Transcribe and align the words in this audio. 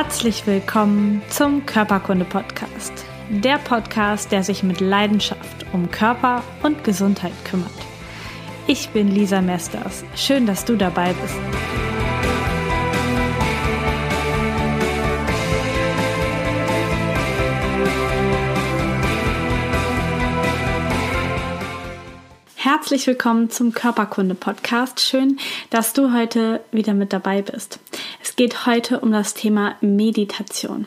Herzlich 0.00 0.46
willkommen 0.46 1.22
zum 1.28 1.66
Körperkunde 1.66 2.24
Podcast. 2.24 2.92
Der 3.30 3.58
Podcast, 3.58 4.30
der 4.30 4.44
sich 4.44 4.62
mit 4.62 4.78
Leidenschaft 4.80 5.66
um 5.72 5.90
Körper 5.90 6.44
und 6.62 6.84
Gesundheit 6.84 7.32
kümmert. 7.44 7.72
Ich 8.68 8.90
bin 8.90 9.08
Lisa 9.08 9.40
Mesters. 9.40 10.04
Schön, 10.14 10.46
dass 10.46 10.64
du 10.64 10.76
dabei 10.76 11.12
bist. 11.14 11.34
Herzlich 22.54 23.08
willkommen 23.08 23.50
zum 23.50 23.72
Körperkunde 23.72 24.36
Podcast. 24.36 25.00
Schön, 25.00 25.40
dass 25.70 25.92
du 25.92 26.12
heute 26.12 26.60
wieder 26.70 26.94
mit 26.94 27.12
dabei 27.12 27.42
bist. 27.42 27.80
Es 28.28 28.36
geht 28.36 28.66
heute 28.66 29.00
um 29.00 29.10
das 29.10 29.32
Thema 29.32 29.76
Meditation. 29.80 30.84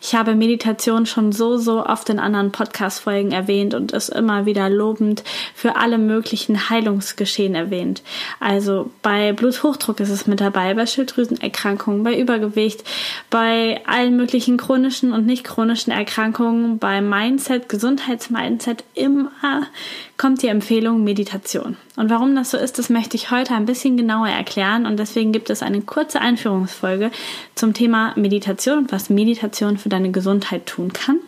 Ich 0.00 0.14
habe 0.14 0.36
Meditation 0.36 1.06
schon 1.06 1.32
so, 1.32 1.56
so 1.56 1.84
oft 1.84 2.08
in 2.08 2.20
anderen 2.20 2.52
Podcast-Folgen 2.52 3.32
erwähnt 3.32 3.74
und 3.74 3.92
es 3.92 4.08
immer 4.08 4.46
wieder 4.46 4.70
lobend 4.70 5.24
für 5.56 5.74
alle 5.74 5.98
möglichen 5.98 6.70
Heilungsgeschehen 6.70 7.56
erwähnt. 7.56 8.04
Also 8.38 8.92
bei 9.02 9.32
Bluthochdruck 9.32 9.98
ist 9.98 10.10
es 10.10 10.28
mit 10.28 10.40
dabei, 10.40 10.72
bei 10.74 10.86
Schilddrüsenerkrankungen, 10.86 12.04
bei 12.04 12.16
Übergewicht, 12.16 12.84
bei 13.28 13.80
allen 13.86 14.16
möglichen 14.16 14.56
chronischen 14.56 15.12
und 15.12 15.26
nicht 15.26 15.42
chronischen 15.42 15.92
Erkrankungen, 15.92 16.78
bei 16.78 17.00
Mindset, 17.00 17.68
Gesundheitsmindset, 17.68 18.84
immer 18.94 19.66
kommt 20.16 20.42
die 20.42 20.48
Empfehlung 20.48 21.04
Meditation. 21.04 21.76
Und 21.96 22.10
warum 22.10 22.34
das 22.34 22.50
so 22.50 22.56
ist, 22.56 22.78
das 22.78 22.90
möchte 22.90 23.16
ich 23.16 23.30
heute 23.30 23.54
ein 23.54 23.66
bisschen 23.66 23.96
genauer 23.96 24.28
erklären 24.28 24.86
und 24.86 24.98
deswegen 24.98 25.32
gibt 25.32 25.50
es 25.50 25.62
eine 25.62 25.80
kurze 25.80 26.20
Einführungsfolge 26.20 27.10
zum 27.54 27.74
Thema 27.74 28.12
Meditation 28.16 28.78
und 28.78 28.92
was 28.92 29.10
Meditation 29.10 29.78
für 29.78 29.88
deine 29.88 30.10
Gesundheit 30.10 30.66
tun 30.66 30.92
kann. 30.92 31.18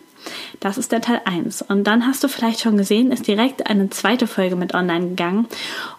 Das 0.59 0.77
ist 0.77 0.91
der 0.91 1.01
Teil 1.01 1.21
1. 1.25 1.63
Und 1.63 1.85
dann 1.85 2.05
hast 2.05 2.23
du 2.23 2.27
vielleicht 2.27 2.59
schon 2.61 2.77
gesehen, 2.77 3.11
ist 3.11 3.27
direkt 3.27 3.69
eine 3.69 3.89
zweite 3.89 4.27
Folge 4.27 4.55
mit 4.55 4.73
online 4.73 5.09
gegangen. 5.09 5.47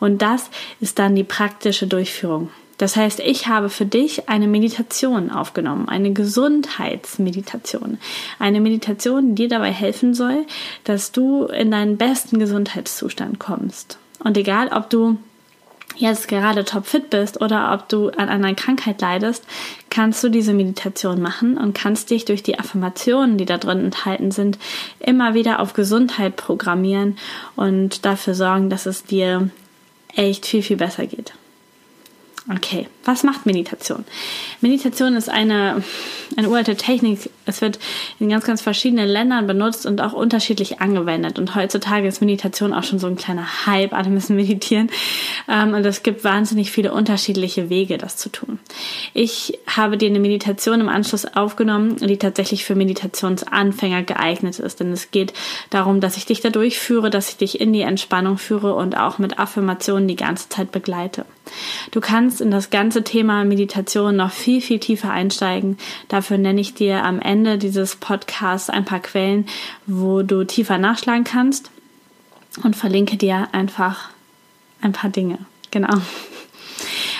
Und 0.00 0.22
das 0.22 0.50
ist 0.80 0.98
dann 0.98 1.14
die 1.14 1.24
praktische 1.24 1.86
Durchführung. 1.86 2.50
Das 2.78 2.94
heißt, 2.94 3.20
ich 3.20 3.48
habe 3.48 3.68
für 3.68 3.84
dich 3.84 4.28
eine 4.28 4.46
Meditation 4.46 5.30
aufgenommen, 5.30 5.88
eine 5.88 6.12
Gesundheitsmeditation. 6.12 7.98
Eine 8.38 8.60
Meditation, 8.60 9.34
die 9.34 9.42
dir 9.42 9.48
dabei 9.48 9.72
helfen 9.72 10.14
soll, 10.14 10.46
dass 10.84 11.12
du 11.12 11.46
in 11.46 11.72
deinen 11.72 11.96
besten 11.96 12.38
Gesundheitszustand 12.38 13.40
kommst. 13.40 13.98
Und 14.20 14.36
egal, 14.36 14.68
ob 14.68 14.90
du 14.90 15.18
jetzt 15.96 16.28
gerade 16.28 16.64
topfit 16.64 17.10
bist 17.10 17.40
oder 17.40 17.72
ob 17.72 17.88
du 17.88 18.10
an 18.10 18.28
einer 18.28 18.54
Krankheit 18.54 19.00
leidest, 19.00 19.44
kannst 19.90 20.22
du 20.22 20.28
diese 20.28 20.54
Meditation 20.54 21.20
machen 21.20 21.58
und 21.58 21.74
kannst 21.74 22.10
dich 22.10 22.24
durch 22.24 22.44
die 22.44 22.58
Affirmationen, 22.58 23.38
die 23.38 23.46
da 23.46 23.58
drin 23.58 23.86
enthalten 23.86 24.30
sind, 24.30 24.58
immer 25.00 25.34
wieder 25.34 25.58
auf 25.58 25.72
Gesundheit 25.72 26.36
programmieren 26.36 27.16
und 27.56 28.04
dafür 28.04 28.34
sorgen, 28.34 28.70
dass 28.70 28.86
es 28.86 29.04
dir 29.04 29.50
echt 30.14 30.46
viel, 30.46 30.62
viel 30.62 30.76
besser 30.76 31.06
geht. 31.06 31.32
Okay, 32.50 32.86
was 33.04 33.24
macht 33.24 33.44
Meditation? 33.44 34.06
Meditation 34.62 35.16
ist 35.16 35.28
eine, 35.28 35.82
eine 36.34 36.48
uralte 36.48 36.76
Technik. 36.76 37.28
Es 37.44 37.60
wird 37.60 37.78
in 38.20 38.30
ganz, 38.30 38.46
ganz 38.46 38.62
verschiedenen 38.62 39.06
Ländern 39.06 39.46
benutzt 39.46 39.84
und 39.84 40.00
auch 40.00 40.14
unterschiedlich 40.14 40.80
angewendet. 40.80 41.38
Und 41.38 41.54
heutzutage 41.54 42.08
ist 42.08 42.22
Meditation 42.22 42.72
auch 42.72 42.84
schon 42.84 42.98
so 42.98 43.06
ein 43.06 43.16
kleiner 43.16 43.66
Hype. 43.66 43.92
Alle 43.92 44.08
müssen 44.08 44.34
meditieren. 44.36 44.88
Ähm, 45.46 45.74
und 45.74 45.84
es 45.84 46.02
gibt 46.02 46.24
wahnsinnig 46.24 46.70
viele 46.70 46.94
unterschiedliche 46.94 47.68
Wege, 47.68 47.98
das 47.98 48.16
zu 48.16 48.30
tun. 48.30 48.58
Ich 49.12 49.58
habe 49.66 49.98
dir 49.98 50.08
eine 50.08 50.20
Meditation 50.20 50.80
im 50.80 50.88
Anschluss 50.88 51.26
aufgenommen, 51.26 51.96
die 51.96 52.16
tatsächlich 52.16 52.64
für 52.64 52.74
Meditationsanfänger 52.74 54.04
geeignet 54.04 54.58
ist. 54.58 54.80
Denn 54.80 54.90
es 54.90 55.10
geht 55.10 55.34
darum, 55.68 56.00
dass 56.00 56.16
ich 56.16 56.24
dich 56.24 56.40
da 56.40 56.48
durchführe, 56.48 57.10
dass 57.10 57.28
ich 57.28 57.36
dich 57.36 57.60
in 57.60 57.74
die 57.74 57.82
Entspannung 57.82 58.38
führe 58.38 58.74
und 58.74 58.96
auch 58.96 59.18
mit 59.18 59.38
Affirmationen 59.38 60.08
die 60.08 60.16
ganze 60.16 60.48
Zeit 60.48 60.72
begleite. 60.72 61.26
Du 61.90 62.00
kannst 62.00 62.37
in 62.40 62.50
das 62.50 62.70
ganze 62.70 63.04
Thema 63.04 63.44
Meditation 63.44 64.16
noch 64.16 64.30
viel, 64.30 64.60
viel 64.60 64.78
tiefer 64.78 65.10
einsteigen. 65.10 65.78
Dafür 66.08 66.38
nenne 66.38 66.60
ich 66.60 66.74
dir 66.74 67.04
am 67.04 67.20
Ende 67.20 67.58
dieses 67.58 67.96
Podcasts 67.96 68.70
ein 68.70 68.84
paar 68.84 69.00
Quellen, 69.00 69.46
wo 69.86 70.22
du 70.22 70.44
tiefer 70.44 70.78
nachschlagen 70.78 71.24
kannst 71.24 71.70
und 72.62 72.76
verlinke 72.76 73.16
dir 73.16 73.48
einfach 73.52 74.10
ein 74.80 74.92
paar 74.92 75.10
Dinge. 75.10 75.38
Genau. 75.70 75.98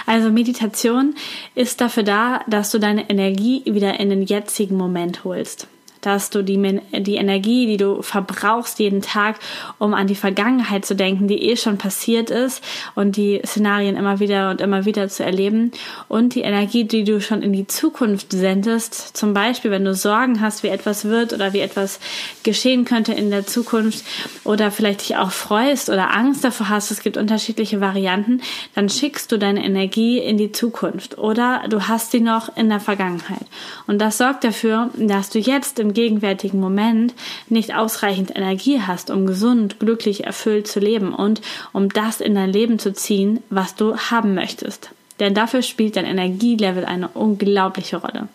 Also 0.07 0.31
Meditation 0.31 1.15
ist 1.55 1.81
dafür 1.81 2.03
da, 2.03 2.41
dass 2.47 2.71
du 2.71 2.79
deine 2.79 3.11
Energie 3.11 3.63
wieder 3.67 4.01
in 4.01 4.11
den 4.11 4.23
jetzigen 4.23 4.77
Moment 4.77 5.25
holst 5.25 5.69
dass 6.01 6.31
du 6.31 6.43
die, 6.43 6.81
die 6.93 7.17
Energie, 7.17 7.67
die 7.67 7.77
du 7.77 8.03
verbrauchst 8.03 8.79
jeden 8.79 9.03
Tag, 9.03 9.39
um 9.79 9.95
an 9.95 10.07
die 10.07 10.15
Vergangenheit 10.15 10.85
zu 10.85 10.95
denken, 10.95 11.29
die 11.29 11.51
eh 11.51 11.57
schon 11.57 11.79
passiert 11.79 12.31
ist 12.31 12.63
und 12.95 13.17
die 13.17 13.41
Szenarien 13.45 13.97
immer 13.97 14.21
wieder 14.21 14.51
und 14.51 14.61
immer 14.61 14.85
wieder 14.85 15.09
zu 15.09 15.25
erleben. 15.25 15.73
Und 16.09 16.35
die 16.35 16.43
Energie, 16.43 16.85
die 16.85 17.05
du 17.05 17.21
schon 17.21 17.43
in 17.43 17.53
die 17.53 17.67
Zukunft 17.67 18.33
sendest, 18.33 19.17
zum 19.17 19.35
Beispiel, 19.35 19.71
wenn 19.71 19.85
du 19.85 19.95
Sorgen 19.95 20.41
hast, 20.41 20.63
wie 20.63 20.69
etwas 20.69 21.05
wird 21.05 21.33
oder 21.33 21.53
wie 21.53 21.61
etwas 21.61 22.01
geschehen 22.43 22.85
könnte 22.85 23.13
in 23.13 23.31
der 23.31 23.47
Zukunft 23.47 24.05
oder 24.45 24.71
vielleicht 24.71 25.01
dich 25.01 25.17
auch 25.17 25.31
freust 25.31 25.91
oder 25.91 26.15
Angst 26.15 26.45
davor 26.45 26.69
hast, 26.69 26.91
es 26.91 27.03
gibt 27.03 27.17
unterschiedliche 27.17 27.81
Varianten, 27.81 28.41
dann 28.75 28.89
schickst 28.89 29.33
du 29.33 29.39
deine 29.39 29.65
Energie 29.65 30.19
in 30.19 30.37
die 30.37 30.53
Zukunft. 30.53 31.19
Oder 31.19 31.65
du 31.69 31.89
hast 31.89 32.11
sie 32.11 32.21
noch 32.21 32.57
in 32.57 32.69
der 32.69 32.81
Vergangenheit. 32.81 33.47
Und 33.87 33.99
das 33.99 34.19
sorgt 34.19 34.45
dafür, 34.45 34.91
dass 34.97 35.31
du 35.31 35.39
jetzt 35.39 35.79
im 35.79 35.95
gegenwärtigen 35.99 36.61
Moment 36.61 37.13
nicht 37.49 37.75
ausreichend 37.75 38.37
Energie 38.37 38.81
hast, 38.81 39.11
um 39.11 39.27
gesund, 39.27 39.81
glücklich, 39.81 40.25
erfüllt 40.25 40.69
zu 40.69 40.79
leben 40.79 41.13
und 41.13 41.41
um 41.73 41.89
das 41.89 42.21
in 42.21 42.37
dein 42.37 42.51
Leben 42.51 42.79
zu 42.79 42.93
ziehen, 42.93 43.43
was 43.51 43.75
du 43.75 43.97
haben 43.97 44.35
möchtest. 44.35 44.91
Denn 45.19 45.35
dafür 45.35 45.63
spielt 45.63 45.97
dein 45.97 46.05
Energielevel 46.05 46.85
eine 46.85 47.09
unglaubliche 47.09 47.97
Rolle. 47.97 48.29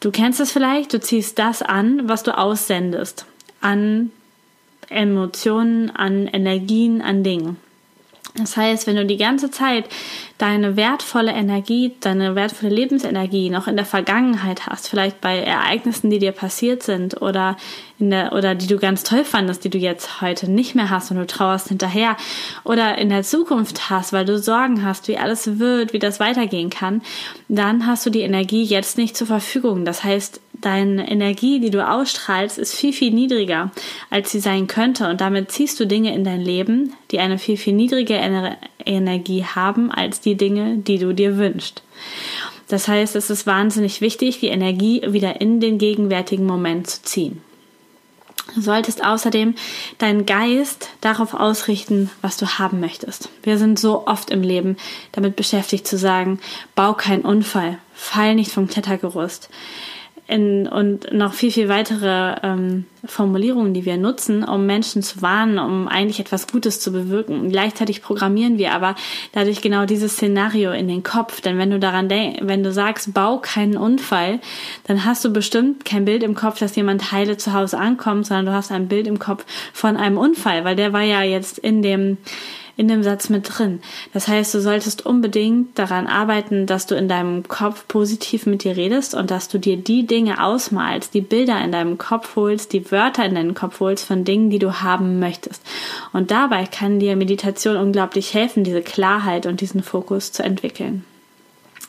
Du 0.00 0.10
kennst 0.10 0.40
es 0.40 0.50
vielleicht, 0.50 0.92
du 0.92 1.00
ziehst 1.00 1.38
das 1.38 1.62
an, 1.62 2.08
was 2.08 2.24
du 2.24 2.36
aussendest. 2.36 3.24
An 3.60 4.10
Emotionen, 4.88 5.90
an 5.90 6.26
Energien, 6.26 7.02
an 7.02 7.22
Dingen. 7.22 7.56
Das 8.34 8.56
heißt, 8.56 8.88
wenn 8.88 8.96
du 8.96 9.06
die 9.06 9.16
ganze 9.16 9.52
Zeit 9.52 9.84
deine 10.38 10.76
wertvolle 10.76 11.32
Energie, 11.32 11.94
deine 12.00 12.36
wertvolle 12.36 12.72
Lebensenergie 12.72 13.50
noch 13.50 13.66
in 13.66 13.76
der 13.76 13.84
Vergangenheit 13.84 14.66
hast, 14.66 14.88
vielleicht 14.88 15.20
bei 15.20 15.38
Ereignissen, 15.40 16.10
die 16.10 16.20
dir 16.20 16.30
passiert 16.30 16.84
sind 16.84 17.20
oder 17.20 17.56
in 17.98 18.10
der 18.10 18.32
oder 18.32 18.54
die 18.54 18.68
du 18.68 18.78
ganz 18.78 19.02
toll 19.02 19.24
fandest, 19.24 19.64
die 19.64 19.70
du 19.70 19.78
jetzt 19.78 20.20
heute 20.20 20.48
nicht 20.48 20.76
mehr 20.76 20.90
hast 20.90 21.10
und 21.10 21.16
du 21.16 21.26
trauerst 21.26 21.68
hinterher 21.68 22.16
oder 22.62 22.96
in 22.98 23.08
der 23.08 23.24
Zukunft 23.24 23.90
hast, 23.90 24.12
weil 24.12 24.24
du 24.24 24.38
Sorgen 24.38 24.84
hast, 24.84 25.08
wie 25.08 25.18
alles 25.18 25.58
wird, 25.58 25.92
wie 25.92 25.98
das 25.98 26.20
weitergehen 26.20 26.70
kann, 26.70 27.02
dann 27.48 27.86
hast 27.86 28.06
du 28.06 28.10
die 28.10 28.20
Energie 28.20 28.62
jetzt 28.62 28.96
nicht 28.96 29.16
zur 29.16 29.26
Verfügung. 29.26 29.84
Das 29.84 30.04
heißt, 30.04 30.40
deine 30.60 31.10
Energie, 31.10 31.60
die 31.60 31.70
du 31.70 31.86
ausstrahlst, 31.86 32.58
ist 32.58 32.74
viel, 32.74 32.92
viel 32.92 33.12
niedriger, 33.12 33.70
als 34.10 34.32
sie 34.32 34.40
sein 34.40 34.66
könnte. 34.66 35.08
Und 35.08 35.20
damit 35.20 35.50
ziehst 35.50 35.78
du 35.80 35.86
Dinge 35.86 36.14
in 36.14 36.24
dein 36.24 36.40
Leben, 36.40 36.94
die 37.10 37.20
eine 37.20 37.38
viel, 37.38 37.56
viel 37.56 37.74
niedrige 37.74 38.14
Ener 38.14 38.56
Energie 38.84 39.44
haben, 39.44 39.90
als 39.90 40.20
die 40.20 40.36
Dinge, 40.36 40.78
die 40.78 40.98
du 40.98 41.12
dir 41.12 41.36
wünschst. 41.36 41.82
Das 42.68 42.88
heißt, 42.88 43.16
es 43.16 43.30
ist 43.30 43.46
wahnsinnig 43.46 44.00
wichtig, 44.00 44.40
die 44.40 44.48
Energie 44.48 45.02
wieder 45.06 45.40
in 45.40 45.60
den 45.60 45.78
gegenwärtigen 45.78 46.46
Moment 46.46 46.88
zu 46.88 47.02
ziehen. 47.02 47.42
Du 48.54 48.62
solltest 48.62 49.04
außerdem 49.04 49.54
deinen 49.98 50.24
Geist 50.24 50.88
darauf 51.02 51.34
ausrichten, 51.34 52.10
was 52.22 52.38
du 52.38 52.46
haben 52.58 52.80
möchtest. 52.80 53.28
Wir 53.42 53.58
sind 53.58 53.78
so 53.78 54.06
oft 54.06 54.30
im 54.30 54.42
Leben 54.42 54.76
damit 55.12 55.36
beschäftigt 55.36 55.86
zu 55.86 55.98
sagen, 55.98 56.40
bau 56.74 56.94
keinen 56.94 57.22
Unfall, 57.22 57.78
fall 57.94 58.34
nicht 58.34 58.50
vom 58.50 58.66
Klettergerüst 58.66 59.50
in, 60.28 60.68
und 60.68 61.10
noch 61.10 61.32
viel, 61.32 61.50
viel 61.50 61.70
weitere 61.70 62.36
ähm, 62.42 62.84
Formulierungen, 63.06 63.72
die 63.72 63.86
wir 63.86 63.96
nutzen, 63.96 64.44
um 64.44 64.66
Menschen 64.66 65.02
zu 65.02 65.22
warnen, 65.22 65.58
um 65.58 65.88
eigentlich 65.88 66.20
etwas 66.20 66.46
Gutes 66.46 66.80
zu 66.80 66.92
bewirken. 66.92 67.48
Gleichzeitig 67.48 68.02
programmieren 68.02 68.58
wir 68.58 68.72
aber 68.72 68.94
dadurch 69.32 69.62
genau 69.62 69.86
dieses 69.86 70.12
Szenario 70.12 70.70
in 70.72 70.86
den 70.86 71.02
Kopf. 71.02 71.40
Denn 71.40 71.56
wenn 71.56 71.70
du 71.70 71.80
daran 71.80 72.10
denkst, 72.10 72.40
wenn 72.42 72.62
du 72.62 72.70
sagst, 72.72 73.14
bau 73.14 73.38
keinen 73.38 73.78
Unfall, 73.78 74.40
dann 74.86 75.06
hast 75.06 75.24
du 75.24 75.32
bestimmt 75.32 75.86
kein 75.86 76.04
Bild 76.04 76.22
im 76.22 76.34
Kopf, 76.34 76.58
dass 76.58 76.76
jemand 76.76 77.10
heile 77.10 77.38
zu 77.38 77.54
Hause 77.54 77.78
ankommt, 77.78 78.26
sondern 78.26 78.46
du 78.46 78.52
hast 78.52 78.70
ein 78.70 78.86
Bild 78.86 79.06
im 79.06 79.18
Kopf 79.18 79.46
von 79.72 79.96
einem 79.96 80.18
Unfall, 80.18 80.62
weil 80.64 80.76
der 80.76 80.92
war 80.92 81.02
ja 81.02 81.22
jetzt 81.22 81.58
in 81.58 81.80
dem 81.80 82.18
in 82.78 82.86
dem 82.86 83.02
Satz 83.02 83.28
mit 83.28 83.58
drin. 83.58 83.80
Das 84.14 84.28
heißt, 84.28 84.54
du 84.54 84.60
solltest 84.60 85.04
unbedingt 85.04 85.76
daran 85.76 86.06
arbeiten, 86.06 86.64
dass 86.64 86.86
du 86.86 86.94
in 86.94 87.08
deinem 87.08 87.46
Kopf 87.48 87.86
positiv 87.88 88.46
mit 88.46 88.62
dir 88.62 88.76
redest 88.76 89.14
und 89.14 89.32
dass 89.32 89.48
du 89.48 89.58
dir 89.58 89.76
die 89.76 90.06
Dinge 90.06 90.42
ausmalst, 90.42 91.12
die 91.12 91.20
Bilder 91.20 91.62
in 91.62 91.72
deinem 91.72 91.98
Kopf 91.98 92.36
holst, 92.36 92.72
die 92.72 92.90
Wörter 92.92 93.24
in 93.24 93.34
deinen 93.34 93.54
Kopf 93.54 93.80
holst 93.80 94.06
von 94.06 94.24
Dingen, 94.24 94.48
die 94.48 94.60
du 94.60 94.80
haben 94.80 95.18
möchtest. 95.18 95.60
Und 96.12 96.30
dabei 96.30 96.66
kann 96.66 97.00
dir 97.00 97.16
Meditation 97.16 97.76
unglaublich 97.76 98.32
helfen, 98.32 98.62
diese 98.62 98.82
Klarheit 98.82 99.46
und 99.46 99.60
diesen 99.60 99.82
Fokus 99.82 100.30
zu 100.30 100.44
entwickeln. 100.44 101.04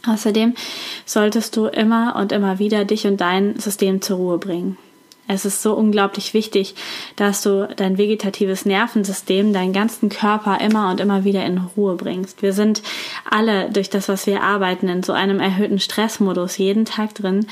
Außerdem 0.08 0.56
solltest 1.06 1.56
du 1.56 1.68
immer 1.68 2.16
und 2.16 2.32
immer 2.32 2.58
wieder 2.58 2.84
dich 2.84 3.06
und 3.06 3.22
dein 3.22 3.60
System 3.60 4.02
zur 4.02 4.18
Ruhe 4.18 4.38
bringen. 4.40 4.78
Es 5.32 5.46
ist 5.46 5.62
so 5.62 5.76
unglaublich 5.76 6.34
wichtig, 6.34 6.74
dass 7.16 7.44
du 7.44 7.70
dein 7.76 8.00
vegetatives 8.00 8.66
Nervensystem, 8.66 9.54
deinen 9.54 9.74
ganzen 9.74 10.10
Körper 10.10 10.60
immer 10.60 10.90
und 10.90 11.00
immer 11.00 11.24
wieder 11.24 11.46
in 11.46 11.60
Ruhe 11.78 11.94
bringst. 11.94 12.42
Wir 12.42 12.52
sind 12.52 12.82
alle 13.30 13.70
durch 13.70 13.92
das, 13.92 14.10
was 14.10 14.26
wir 14.26 14.42
arbeiten, 14.42 14.88
in 14.88 15.04
so 15.04 15.14
einem 15.14 15.40
erhöhten 15.40 15.78
Stressmodus 15.78 16.58
jeden 16.58 16.86
Tag 16.86 17.14
drin, 17.14 17.46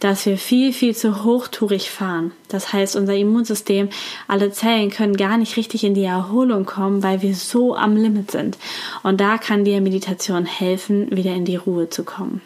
dass 0.00 0.26
wir 0.26 0.38
viel, 0.38 0.72
viel 0.72 0.96
zu 0.96 1.22
hochtourig 1.22 1.92
fahren. 1.92 2.32
Das 2.48 2.72
heißt, 2.72 2.96
unser 2.96 3.14
Immunsystem, 3.14 3.90
alle 4.26 4.50
Zellen 4.50 4.90
können 4.90 5.16
gar 5.16 5.38
nicht 5.38 5.56
richtig 5.56 5.84
in 5.84 5.94
die 5.94 6.02
Erholung 6.02 6.66
kommen, 6.66 7.04
weil 7.04 7.22
wir 7.22 7.36
so 7.36 7.76
am 7.76 7.96
Limit 7.96 8.32
sind. 8.32 8.58
Und 9.04 9.20
da 9.20 9.38
kann 9.38 9.64
dir 9.64 9.80
Meditation 9.80 10.46
helfen, 10.46 11.16
wieder 11.16 11.32
in 11.32 11.44
die 11.44 11.54
Ruhe 11.54 11.88
zu 11.90 12.02
kommen. 12.02 12.40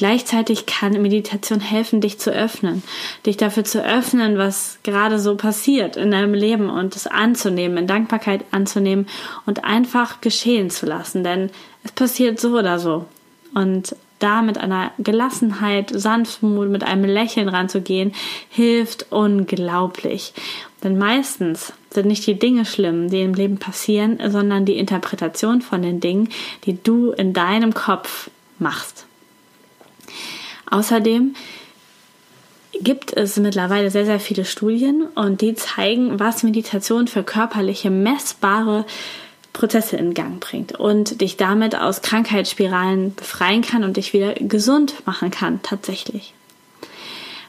Gleichzeitig 0.00 0.64
kann 0.64 0.92
Meditation 1.02 1.60
helfen, 1.60 2.00
dich 2.00 2.18
zu 2.18 2.30
öffnen, 2.30 2.82
dich 3.26 3.36
dafür 3.36 3.64
zu 3.64 3.84
öffnen, 3.84 4.38
was 4.38 4.78
gerade 4.82 5.18
so 5.18 5.36
passiert 5.36 5.98
in 5.98 6.10
deinem 6.10 6.32
Leben 6.32 6.70
und 6.70 6.96
es 6.96 7.06
anzunehmen, 7.06 7.76
in 7.76 7.86
Dankbarkeit 7.86 8.46
anzunehmen 8.50 9.06
und 9.44 9.62
einfach 9.62 10.22
geschehen 10.22 10.70
zu 10.70 10.86
lassen, 10.86 11.22
denn 11.22 11.50
es 11.84 11.92
passiert 11.92 12.40
so 12.40 12.58
oder 12.58 12.78
so. 12.78 13.04
Und 13.52 13.94
da 14.20 14.40
mit 14.40 14.56
einer 14.56 14.92
Gelassenheit, 14.96 15.90
Sanftmut, 15.94 16.70
mit 16.70 16.82
einem 16.82 17.04
Lächeln 17.04 17.50
ranzugehen, 17.50 18.14
hilft 18.48 19.12
unglaublich. 19.12 20.32
Denn 20.82 20.96
meistens 20.96 21.74
sind 21.90 22.06
nicht 22.06 22.26
die 22.26 22.38
Dinge 22.38 22.64
schlimm, 22.64 23.10
die 23.10 23.20
im 23.20 23.34
Leben 23.34 23.58
passieren, 23.58 24.18
sondern 24.30 24.64
die 24.64 24.78
Interpretation 24.78 25.60
von 25.60 25.82
den 25.82 26.00
Dingen, 26.00 26.30
die 26.64 26.82
du 26.82 27.10
in 27.10 27.34
deinem 27.34 27.74
Kopf 27.74 28.30
machst. 28.58 29.04
Außerdem 30.70 31.34
gibt 32.82 33.16
es 33.16 33.36
mittlerweile 33.36 33.90
sehr, 33.90 34.06
sehr 34.06 34.20
viele 34.20 34.44
Studien 34.44 35.06
und 35.14 35.40
die 35.40 35.54
zeigen, 35.54 36.18
was 36.18 36.42
Meditation 36.42 37.08
für 37.08 37.22
körperliche 37.22 37.90
messbare 37.90 38.86
Prozesse 39.52 39.96
in 39.96 40.14
Gang 40.14 40.40
bringt 40.40 40.72
und 40.72 41.20
dich 41.20 41.36
damit 41.36 41.74
aus 41.74 42.02
Krankheitsspiralen 42.02 43.14
befreien 43.14 43.62
kann 43.62 43.84
und 43.84 43.96
dich 43.96 44.12
wieder 44.12 44.34
gesund 44.34 45.06
machen 45.06 45.30
kann, 45.30 45.60
tatsächlich. 45.62 46.34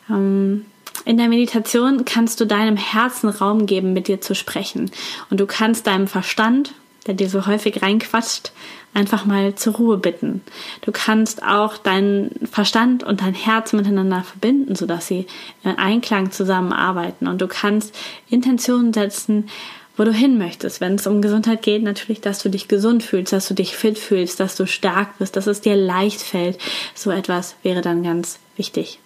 Ähm, 0.09 0.65
in 1.05 1.17
der 1.17 1.29
Meditation 1.29 2.05
kannst 2.05 2.39
du 2.39 2.45
deinem 2.45 2.77
Herzen 2.77 3.29
Raum 3.29 3.65
geben, 3.65 3.93
mit 3.93 4.07
dir 4.07 4.21
zu 4.21 4.35
sprechen. 4.35 4.91
Und 5.29 5.39
du 5.39 5.45
kannst 5.45 5.87
deinem 5.87 6.07
Verstand, 6.07 6.73
der 7.07 7.15
dir 7.15 7.29
so 7.29 7.47
häufig 7.47 7.81
reinquatscht, 7.81 8.51
einfach 8.93 9.25
mal 9.25 9.55
zur 9.55 9.75
Ruhe 9.75 9.97
bitten. 9.97 10.41
Du 10.81 10.91
kannst 10.91 11.43
auch 11.43 11.77
deinen 11.77 12.31
Verstand 12.51 13.03
und 13.03 13.21
dein 13.21 13.33
Herz 13.33 13.73
miteinander 13.73 14.23
verbinden, 14.23 14.75
sodass 14.75 15.07
sie 15.07 15.27
in 15.63 15.77
Einklang 15.77 16.31
zusammenarbeiten. 16.31 17.27
Und 17.27 17.41
du 17.41 17.47
kannst 17.47 17.95
Intentionen 18.29 18.93
setzen, 18.93 19.47
wo 19.95 20.03
du 20.03 20.11
hin 20.11 20.37
möchtest. 20.37 20.81
Wenn 20.81 20.95
es 20.95 21.07
um 21.07 21.21
Gesundheit 21.21 21.61
geht, 21.61 21.83
natürlich, 21.83 22.21
dass 22.21 22.41
du 22.41 22.49
dich 22.49 22.67
gesund 22.67 23.03
fühlst, 23.03 23.33
dass 23.33 23.47
du 23.47 23.53
dich 23.53 23.75
fit 23.75 23.97
fühlst, 23.97 24.39
dass 24.39 24.55
du 24.55 24.65
stark 24.65 25.17
bist, 25.19 25.35
dass 25.35 25.47
es 25.47 25.61
dir 25.61 25.75
leicht 25.75 26.21
fällt. 26.21 26.57
So 26.95 27.11
etwas 27.11 27.55
wäre 27.63 27.81
dann 27.81 28.03
ganz 28.03 28.39
wichtig. 28.57 28.99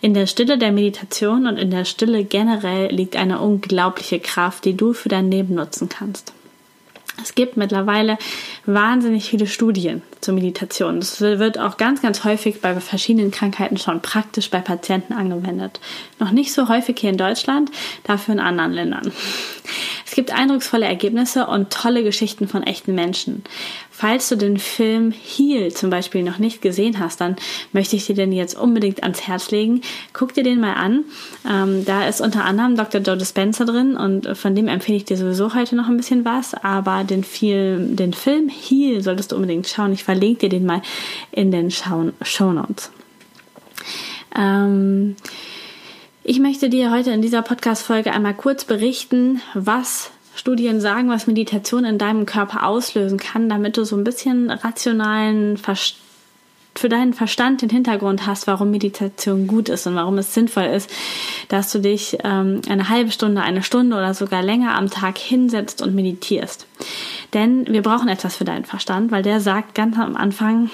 In 0.00 0.12
der 0.12 0.26
Stille 0.26 0.58
der 0.58 0.70
Meditation 0.70 1.46
und 1.46 1.56
in 1.56 1.70
der 1.70 1.84
Stille 1.84 2.24
generell 2.24 2.94
liegt 2.94 3.16
eine 3.16 3.40
unglaubliche 3.40 4.20
Kraft, 4.20 4.64
die 4.66 4.76
du 4.76 4.92
für 4.92 5.08
dein 5.08 5.30
Leben 5.30 5.54
nutzen 5.54 5.88
kannst. 5.88 6.33
Es 7.22 7.34
gibt 7.34 7.56
mittlerweile 7.56 8.18
wahnsinnig 8.66 9.28
viele 9.28 9.46
Studien 9.46 10.02
zur 10.20 10.34
Meditation. 10.34 11.00
Das 11.00 11.20
wird 11.20 11.58
auch 11.58 11.76
ganz, 11.76 12.02
ganz 12.02 12.24
häufig 12.24 12.60
bei 12.60 12.78
verschiedenen 12.80 13.30
Krankheiten 13.30 13.76
schon 13.76 14.02
praktisch 14.02 14.50
bei 14.50 14.60
Patienten 14.60 15.12
angewendet. 15.12 15.80
Noch 16.18 16.32
nicht 16.32 16.52
so 16.52 16.68
häufig 16.68 16.98
hier 16.98 17.10
in 17.10 17.16
Deutschland, 17.16 17.70
dafür 18.02 18.34
in 18.34 18.40
anderen 18.40 18.72
Ländern. 18.72 19.12
Es 20.06 20.14
gibt 20.14 20.32
eindrucksvolle 20.32 20.86
Ergebnisse 20.86 21.46
und 21.46 21.72
tolle 21.72 22.04
Geschichten 22.04 22.46
von 22.46 22.62
echten 22.62 22.94
Menschen. 22.94 23.42
Falls 23.96 24.28
du 24.28 24.36
den 24.36 24.58
Film 24.58 25.12
Heal 25.12 25.70
zum 25.70 25.88
Beispiel 25.88 26.24
noch 26.24 26.38
nicht 26.38 26.60
gesehen 26.60 26.98
hast, 26.98 27.20
dann 27.20 27.36
möchte 27.72 27.94
ich 27.94 28.06
dir 28.06 28.16
den 28.16 28.32
jetzt 28.32 28.58
unbedingt 28.58 29.04
ans 29.04 29.28
Herz 29.28 29.52
legen. 29.52 29.82
Guck 30.12 30.34
dir 30.34 30.42
den 30.42 30.58
mal 30.58 30.74
an. 30.74 31.04
Ähm, 31.48 31.84
da 31.84 32.08
ist 32.08 32.20
unter 32.20 32.44
anderem 32.44 32.74
Dr. 32.74 33.00
Joe 33.00 33.16
Dispenza 33.16 33.64
drin 33.64 33.96
und 33.96 34.36
von 34.36 34.56
dem 34.56 34.66
empfehle 34.66 34.96
ich 34.96 35.04
dir 35.04 35.16
sowieso 35.16 35.54
heute 35.54 35.76
noch 35.76 35.86
ein 35.86 35.96
bisschen 35.96 36.24
was. 36.24 36.54
Aber 36.54 37.04
den, 37.04 37.22
Film, 37.22 37.94
den 37.94 38.14
Film 38.14 38.48
Heal 38.48 39.00
solltest 39.00 39.30
du 39.30 39.36
unbedingt 39.36 39.68
schauen. 39.68 39.92
Ich 39.92 40.02
verlinke 40.02 40.48
dir 40.48 40.58
den 40.58 40.66
mal 40.66 40.82
in 41.30 41.52
den 41.52 41.70
Show 41.70 42.52
Notes. 42.52 42.90
Ähm, 44.36 45.14
ich 46.24 46.40
möchte 46.40 46.68
dir 46.68 46.90
heute 46.90 47.12
in 47.12 47.22
dieser 47.22 47.42
Podcast-Folge 47.42 48.12
einmal 48.12 48.34
kurz 48.34 48.64
berichten, 48.64 49.40
was 49.54 50.10
Studien 50.34 50.80
sagen, 50.80 51.08
was 51.08 51.26
Meditation 51.26 51.84
in 51.84 51.98
deinem 51.98 52.26
Körper 52.26 52.66
auslösen 52.66 53.18
kann, 53.18 53.48
damit 53.48 53.76
du 53.76 53.84
so 53.84 53.96
ein 53.96 54.04
bisschen 54.04 54.50
rationalen 54.50 55.56
Verstand 55.56 56.00
für 56.76 56.88
deinen 56.88 57.14
Verstand 57.14 57.62
den 57.62 57.70
Hintergrund 57.70 58.26
hast, 58.26 58.46
warum 58.46 58.70
Meditation 58.70 59.46
gut 59.46 59.68
ist 59.68 59.86
und 59.86 59.94
warum 59.94 60.18
es 60.18 60.34
sinnvoll 60.34 60.64
ist, 60.64 60.90
dass 61.48 61.70
du 61.70 61.78
dich 61.78 62.18
ähm, 62.24 62.62
eine 62.68 62.88
halbe 62.88 63.10
Stunde, 63.10 63.42
eine 63.42 63.62
Stunde 63.62 63.96
oder 63.96 64.14
sogar 64.14 64.42
länger 64.42 64.74
am 64.74 64.90
Tag 64.90 65.18
hinsetzt 65.18 65.82
und 65.82 65.94
meditierst. 65.94 66.66
Denn 67.32 67.66
wir 67.66 67.82
brauchen 67.82 68.08
etwas 68.08 68.36
für 68.36 68.44
deinen 68.44 68.64
Verstand, 68.64 69.12
weil 69.12 69.22
der 69.22 69.40
sagt 69.40 69.74
ganz 69.74 69.96
am 69.98 70.16
Anfang, 70.16 70.70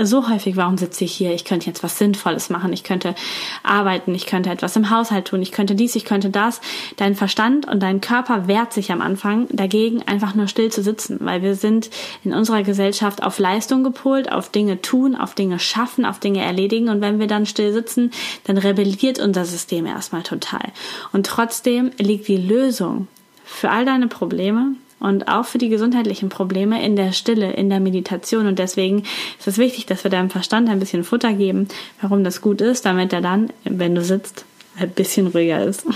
so 0.00 0.28
häufig, 0.28 0.56
warum 0.56 0.78
sitze 0.78 1.04
ich 1.04 1.12
hier? 1.12 1.34
Ich 1.34 1.44
könnte 1.44 1.66
jetzt 1.66 1.82
was 1.82 1.98
Sinnvolles 1.98 2.50
machen, 2.50 2.72
ich 2.72 2.84
könnte 2.84 3.14
arbeiten, 3.62 4.14
ich 4.14 4.26
könnte 4.26 4.50
etwas 4.50 4.76
im 4.76 4.90
Haushalt 4.90 5.26
tun, 5.26 5.42
ich 5.42 5.50
könnte 5.50 5.74
dies, 5.74 5.96
ich 5.96 6.04
könnte 6.04 6.30
das. 6.30 6.60
Dein 6.96 7.16
Verstand 7.16 7.66
und 7.66 7.82
dein 7.82 8.00
Körper 8.00 8.46
wehrt 8.46 8.72
sich 8.72 8.92
am 8.92 9.00
Anfang 9.00 9.48
dagegen, 9.50 10.02
einfach 10.06 10.34
nur 10.34 10.46
still 10.46 10.70
zu 10.70 10.82
sitzen, 10.82 11.18
weil 11.20 11.42
wir 11.42 11.56
sind 11.56 11.90
in 12.22 12.32
unserer 12.32 12.62
Gesellschaft 12.62 13.22
auf 13.22 13.38
Leistung 13.38 13.82
gepolt, 13.82 14.30
auf 14.30 14.50
Dinge 14.50 14.80
tun, 14.80 15.16
auf 15.16 15.34
Dinge 15.34 15.58
schaffen, 15.58 16.04
auf 16.04 16.20
Dinge 16.20 16.42
erledigen 16.42 16.88
und 16.88 17.00
wenn 17.00 17.18
wir 17.18 17.26
dann 17.26 17.46
still 17.46 17.72
sitzen, 17.72 18.12
dann 18.44 18.58
rebelliert 18.58 19.18
unser 19.18 19.44
System 19.44 19.84
erstmal 19.86 20.22
total. 20.22 20.72
Und 21.12 21.26
trotzdem 21.26 21.90
liegt 21.98 22.28
die 22.28 22.36
Lösung 22.36 23.08
für 23.44 23.70
all 23.70 23.84
deine 23.84 24.06
Probleme 24.06 24.74
und 25.00 25.28
auch 25.28 25.44
für 25.44 25.58
die 25.58 25.68
gesundheitlichen 25.68 26.28
Probleme 26.28 26.84
in 26.84 26.96
der 26.96 27.12
Stille, 27.12 27.52
in 27.52 27.70
der 27.70 27.80
Meditation. 27.80 28.46
Und 28.46 28.58
deswegen 28.58 29.04
ist 29.38 29.46
es 29.46 29.58
wichtig, 29.58 29.86
dass 29.86 30.04
wir 30.04 30.10
deinem 30.10 30.30
Verstand 30.30 30.68
ein 30.68 30.80
bisschen 30.80 31.04
Futter 31.04 31.32
geben, 31.32 31.68
warum 32.00 32.24
das 32.24 32.40
gut 32.40 32.60
ist, 32.60 32.84
damit 32.84 33.12
er 33.12 33.20
dann, 33.20 33.52
wenn 33.64 33.94
du 33.94 34.02
sitzt, 34.02 34.44
ein 34.76 34.90
bisschen 34.90 35.28
ruhiger 35.28 35.62
ist. 35.64 35.86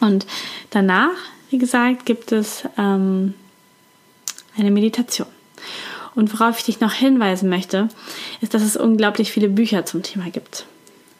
Und 0.00 0.26
danach, 0.70 1.14
wie 1.50 1.58
gesagt, 1.58 2.06
gibt 2.06 2.32
es 2.32 2.64
ähm, 2.76 3.34
eine 4.56 4.70
Meditation. 4.70 5.28
Und 6.14 6.32
worauf 6.32 6.58
ich 6.58 6.64
dich 6.64 6.80
noch 6.80 6.92
hinweisen 6.92 7.48
möchte, 7.48 7.88
ist, 8.40 8.54
dass 8.54 8.62
es 8.62 8.76
unglaublich 8.76 9.30
viele 9.30 9.48
Bücher 9.48 9.86
zum 9.86 10.02
Thema 10.02 10.30
gibt. 10.30 10.66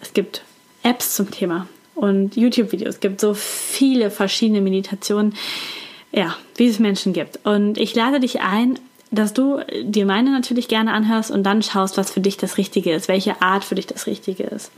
Es 0.00 0.12
gibt 0.12 0.42
Apps 0.82 1.14
zum 1.14 1.30
Thema 1.30 1.68
und 1.94 2.36
YouTube-Videos. 2.36 2.96
Es 2.96 3.00
gibt 3.00 3.20
so 3.20 3.34
viele 3.34 4.10
verschiedene 4.10 4.60
Meditationen, 4.60 5.34
ja, 6.12 6.36
wie 6.56 6.68
es 6.68 6.78
Menschen 6.78 7.12
gibt. 7.12 7.40
Und 7.44 7.78
ich 7.78 7.94
lade 7.94 8.20
dich 8.20 8.40
ein, 8.40 8.78
dass 9.10 9.32
du 9.32 9.60
dir 9.82 10.04
meine 10.04 10.30
natürlich 10.30 10.68
gerne 10.68 10.92
anhörst 10.92 11.30
und 11.30 11.42
dann 11.44 11.62
schaust, 11.62 11.96
was 11.96 12.10
für 12.10 12.20
dich 12.20 12.36
das 12.36 12.58
Richtige 12.58 12.92
ist, 12.92 13.08
welche 13.08 13.40
Art 13.40 13.64
für 13.64 13.74
dich 13.74 13.86
das 13.86 14.06
Richtige 14.06 14.44
ist. 14.44 14.70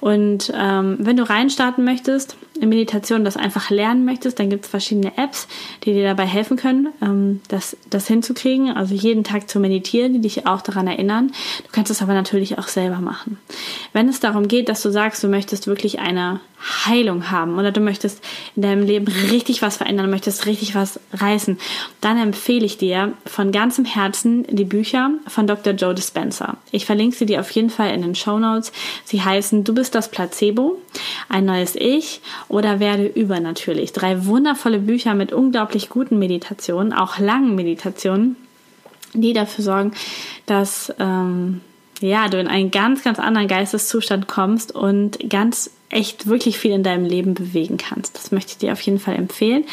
Und 0.00 0.52
ähm, 0.54 0.96
wenn 1.00 1.16
du 1.16 1.28
reinstarten 1.28 1.84
möchtest 1.84 2.36
Meditation, 2.60 3.24
das 3.24 3.36
einfach 3.36 3.70
lernen 3.70 4.04
möchtest, 4.04 4.38
dann 4.38 4.50
gibt 4.50 4.64
es 4.64 4.70
verschiedene 4.70 5.16
Apps, 5.18 5.48
die 5.84 5.92
dir 5.92 6.04
dabei 6.04 6.26
helfen 6.26 6.56
können, 6.56 6.88
ähm, 7.02 7.40
das, 7.48 7.76
das 7.90 8.06
hinzukriegen. 8.06 8.70
Also 8.70 8.94
jeden 8.94 9.24
Tag 9.24 9.50
zu 9.50 9.60
meditieren, 9.60 10.14
die 10.14 10.20
dich 10.20 10.46
auch 10.46 10.62
daran 10.62 10.86
erinnern. 10.86 11.32
Du 11.64 11.72
kannst 11.72 11.90
es 11.90 12.02
aber 12.02 12.14
natürlich 12.14 12.58
auch 12.58 12.68
selber 12.68 13.00
machen. 13.00 13.38
Wenn 13.92 14.08
es 14.08 14.20
darum 14.20 14.48
geht, 14.48 14.68
dass 14.68 14.82
du 14.82 14.90
sagst, 14.90 15.22
du 15.22 15.28
möchtest 15.28 15.66
wirklich 15.66 15.98
eine 15.98 16.40
Heilung 16.86 17.30
haben 17.30 17.58
oder 17.58 17.70
du 17.70 17.80
möchtest 17.80 18.22
in 18.54 18.62
deinem 18.62 18.84
Leben 18.84 19.06
richtig 19.30 19.62
was 19.62 19.76
verändern, 19.76 20.10
möchtest 20.10 20.46
richtig 20.46 20.74
was 20.74 20.98
reißen, 21.12 21.58
dann 22.00 22.18
empfehle 22.18 22.64
ich 22.64 22.78
dir 22.78 23.12
von 23.26 23.52
ganzem 23.52 23.84
Herzen 23.84 24.44
die 24.48 24.64
Bücher 24.64 25.10
von 25.26 25.46
Dr. 25.46 25.74
Joe 25.74 25.94
Dispenza. 25.94 26.56
Ich 26.70 26.86
verlinke 26.86 27.16
sie 27.16 27.26
dir 27.26 27.40
auf 27.40 27.50
jeden 27.50 27.70
Fall 27.70 27.94
in 27.94 28.02
den 28.02 28.14
Show 28.14 28.38
Notes. 28.38 28.72
Sie 29.04 29.22
heißen 29.22 29.64
Du 29.64 29.74
bist 29.74 29.94
das 29.94 30.10
Placebo, 30.10 30.78
ein 31.28 31.44
neues 31.44 31.76
Ich 31.76 32.20
oder 32.48 32.80
werde 32.80 33.06
übernatürlich. 33.06 33.92
Drei 33.92 34.26
wundervolle 34.26 34.78
Bücher 34.78 35.14
mit 35.14 35.32
unglaublich 35.32 35.88
guten 35.88 36.18
Meditationen, 36.18 36.92
auch 36.92 37.18
langen 37.18 37.54
Meditationen, 37.54 38.36
die 39.14 39.32
dafür 39.32 39.64
sorgen, 39.64 39.92
dass 40.46 40.92
ähm, 40.98 41.60
ja, 42.00 42.28
du 42.28 42.38
in 42.38 42.48
einen 42.48 42.70
ganz, 42.70 43.02
ganz 43.02 43.18
anderen 43.18 43.48
Geisteszustand 43.48 44.28
kommst 44.28 44.74
und 44.74 45.30
ganz 45.30 45.70
echt 45.88 46.26
wirklich 46.26 46.58
viel 46.58 46.72
in 46.72 46.82
deinem 46.82 47.04
Leben 47.04 47.34
bewegen 47.34 47.76
kannst. 47.78 48.16
Das 48.16 48.32
möchte 48.32 48.52
ich 48.52 48.58
dir 48.58 48.72
auf 48.72 48.80
jeden 48.80 48.98
Fall 48.98 49.14
empfehlen. 49.16 49.64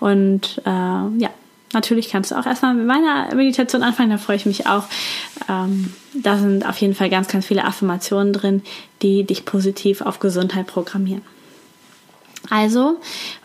Und 0.00 0.60
äh, 0.64 0.70
ja, 0.70 1.30
natürlich 1.72 2.08
kannst 2.08 2.30
du 2.30 2.36
auch 2.36 2.46
erstmal 2.46 2.74
mit 2.74 2.86
meiner 2.86 3.34
Meditation 3.34 3.82
anfangen, 3.82 4.10
da 4.10 4.18
freue 4.18 4.36
ich 4.36 4.46
mich 4.46 4.66
auch. 4.66 4.84
Ähm, 5.48 5.92
da 6.14 6.38
sind 6.38 6.66
auf 6.66 6.78
jeden 6.78 6.94
Fall 6.94 7.10
ganz, 7.10 7.28
ganz 7.28 7.46
viele 7.46 7.64
Affirmationen 7.64 8.32
drin, 8.32 8.62
die 9.02 9.24
dich 9.24 9.44
positiv 9.44 10.00
auf 10.00 10.18
Gesundheit 10.18 10.66
programmieren. 10.66 11.22
Also, 12.50 12.96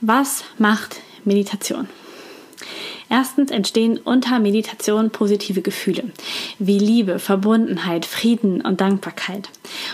was 0.01 0.43
macht 0.57 1.01
Meditation? 1.25 1.88
Erstens 3.10 3.51
entstehen 3.51 4.00
unter 4.00 4.39
Meditation 4.39 5.12
positive 5.12 5.62
Gefühle 5.62 6.05
wie 6.57 6.79
Liebe, 6.79 7.19
Verbundenheit, 7.19 8.07
Frieden 8.07 8.62
und 8.62 8.81
Dankbarkeit. 8.81 9.50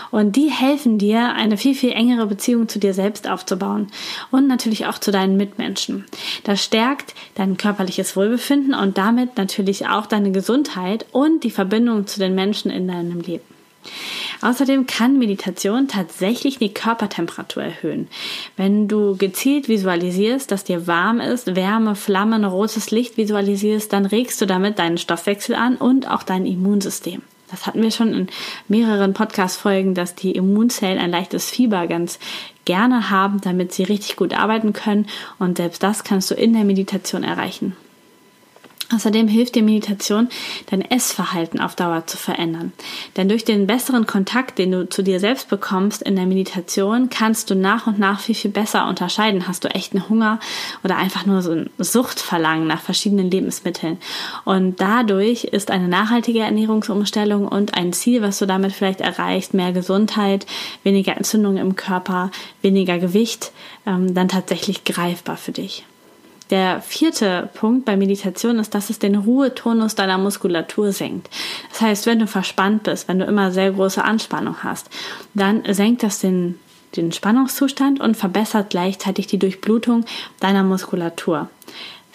Und 0.09 0.37
die 0.37 0.49
helfen 0.49 0.97
dir, 0.99 1.33
eine 1.33 1.57
viel, 1.57 1.75
viel 1.75 1.91
engere 1.91 2.27
Beziehung 2.27 2.69
zu 2.69 2.79
dir 2.79 2.93
selbst 2.93 3.29
aufzubauen 3.29 3.87
und 4.31 4.47
natürlich 4.47 4.85
auch 4.85 4.99
zu 4.99 5.11
deinen 5.11 5.35
Mitmenschen. 5.35 6.05
Das 6.45 6.63
stärkt 6.63 7.13
dein 7.35 7.57
körperliches 7.57 8.15
Wohlbefinden 8.15 8.73
und 8.73 8.97
damit 8.97 9.35
natürlich 9.35 9.87
auch 9.87 10.05
deine 10.05 10.31
Gesundheit 10.31 11.05
und 11.11 11.43
die 11.43 11.51
Verbindung 11.51 12.07
zu 12.07 12.19
den 12.19 12.35
Menschen 12.35 12.71
in 12.71 12.87
deinem 12.87 13.19
Leben. 13.19 13.43
Außerdem 14.41 14.87
kann 14.87 15.19
Meditation 15.19 15.87
tatsächlich 15.87 16.59
die 16.59 16.73
Körpertemperatur 16.73 17.63
erhöhen. 17.63 18.07
Wenn 18.55 18.87
du 18.87 19.17
gezielt 19.17 19.67
visualisierst, 19.67 20.51
dass 20.51 20.63
dir 20.63 20.87
warm 20.87 21.19
ist, 21.19 21.55
Wärme, 21.55 21.95
Flammen, 21.95 22.45
rotes 22.45 22.91
Licht 22.91 23.17
visualisierst, 23.17 23.91
dann 23.91 24.05
regst 24.05 24.39
du 24.41 24.45
damit 24.45 24.79
deinen 24.79 24.97
Stoffwechsel 24.97 25.55
an 25.55 25.75
und 25.75 26.09
auch 26.09 26.23
dein 26.23 26.45
Immunsystem. 26.45 27.21
Das 27.49 27.65
hatten 27.65 27.81
wir 27.81 27.91
schon 27.91 28.13
in 28.13 28.27
mehreren 28.67 29.13
Podcast-Folgen, 29.13 29.95
dass 29.95 30.15
die 30.15 30.31
Immunzellen 30.33 30.99
ein 30.99 31.09
leichtes 31.09 31.49
Fieber 31.49 31.87
ganz 31.87 32.19
gerne 32.65 33.09
haben, 33.09 33.41
damit 33.41 33.73
sie 33.73 33.83
richtig 33.83 34.15
gut 34.15 34.33
arbeiten 34.33 34.71
können. 34.71 35.07
Und 35.39 35.57
selbst 35.57 35.81
das 35.81 36.03
kannst 36.03 36.29
du 36.29 36.35
in 36.35 36.53
der 36.53 36.63
Meditation 36.63 37.23
erreichen. 37.23 37.75
Außerdem 38.91 39.27
hilft 39.27 39.53
dir 39.53 39.61
Meditation, 39.61 40.29
dein 40.71 40.81
Essverhalten 40.81 41.59
auf 41.59 41.75
Dauer 41.75 42.07
zu 42.07 42.17
verändern. 42.17 42.73
Denn 43.17 43.29
durch 43.29 43.45
den 43.45 43.67
besseren 43.67 44.07
Kontakt, 44.07 44.57
den 44.57 44.71
du 44.71 44.89
zu 44.89 45.03
dir 45.03 45.19
selbst 45.19 45.47
bekommst 45.47 46.01
in 46.01 46.15
der 46.15 46.25
Meditation, 46.25 47.09
kannst 47.11 47.51
du 47.51 47.55
nach 47.55 47.85
und 47.85 47.99
nach 47.99 48.19
viel, 48.19 48.33
viel 48.33 48.49
besser 48.49 48.87
unterscheiden. 48.87 49.47
Hast 49.47 49.63
du 49.63 49.67
echten 49.67 50.09
Hunger 50.09 50.39
oder 50.83 50.97
einfach 50.97 51.27
nur 51.27 51.43
so 51.43 51.51
ein 51.51 51.69
Suchtverlangen 51.77 52.65
nach 52.65 52.81
verschiedenen 52.81 53.29
Lebensmitteln. 53.29 53.99
Und 54.43 54.81
dadurch 54.81 55.43
ist 55.43 55.69
eine 55.69 55.87
nachhaltige 55.87 56.39
Ernährungsumstellung 56.39 57.47
und 57.47 57.75
ein 57.75 57.93
Ziel, 57.93 58.23
was 58.23 58.39
du 58.39 58.47
damit 58.47 58.73
vielleicht 58.73 59.01
erreichst, 59.01 59.53
mehr 59.53 59.71
Gesundheit, 59.71 60.47
weniger 60.83 61.15
Entzündungen 61.15 61.57
im 61.57 61.75
Körper, 61.75 62.31
weniger 62.63 62.97
Gewicht, 62.97 63.51
ähm, 63.85 64.15
dann 64.15 64.29
tatsächlich 64.29 64.83
greifbar 64.83 65.37
für 65.37 65.51
dich. 65.51 65.85
Der 66.49 66.81
vierte 66.81 67.49
Punkt 67.53 67.85
bei 67.85 67.95
Meditation 67.95 68.57
ist, 68.57 68.73
dass 68.73 68.89
es 68.89 68.97
den 68.97 69.15
Ruhetonus 69.15 69.93
deiner 69.93 70.17
Muskulatur 70.17 70.91
senkt. 70.91 71.29
Das 71.69 71.81
heißt, 71.81 72.05
wenn 72.07 72.19
du 72.19 72.27
verspannt 72.27 72.83
bist, 72.83 73.07
wenn 73.07 73.19
du 73.19 73.25
immer 73.25 73.51
sehr 73.51 73.71
große 73.71 74.03
Anspannung 74.03 74.63
hast, 74.63 74.89
dann 75.35 75.61
senkt 75.71 76.01
das 76.01 76.19
den, 76.19 76.57
den 76.95 77.11
Spannungszustand 77.11 77.99
und 77.99 78.17
verbessert 78.17 78.71
gleichzeitig 78.71 79.27
die 79.27 79.37
Durchblutung 79.37 80.05
deiner 80.39 80.63
Muskulatur. 80.63 81.49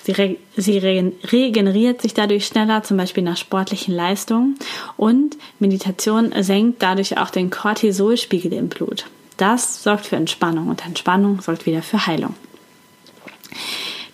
Sie, 0.03 0.13
re 0.13 0.37
sie 0.57 0.79
regeneriert 0.79 2.03
sich 2.03 2.13
dadurch 2.13 2.47
schneller, 2.47 2.83
zum 2.83 2.99
Beispiel 2.99 3.23
nach 3.23 3.39
sportlichen 3.39 3.95
Leistungen. 3.95 4.59
Und 4.99 5.39
Meditation 5.61 6.33
senkt 6.41 6.83
dadurch 6.83 7.17
auch 7.19 7.31
den 7.31 7.51
Cortisolspiegel 7.51 8.53
im 8.53 8.69
Blut. 8.69 9.07
Das 9.39 9.83
sorgt 9.83 10.07
für 10.07 10.17
Entspannung 10.17 10.69
und 10.69 10.85
Entspannung 10.85 11.41
sorgt 11.41 11.65
wieder 11.65 11.83
für 11.83 12.07
Heilung. 12.07 12.35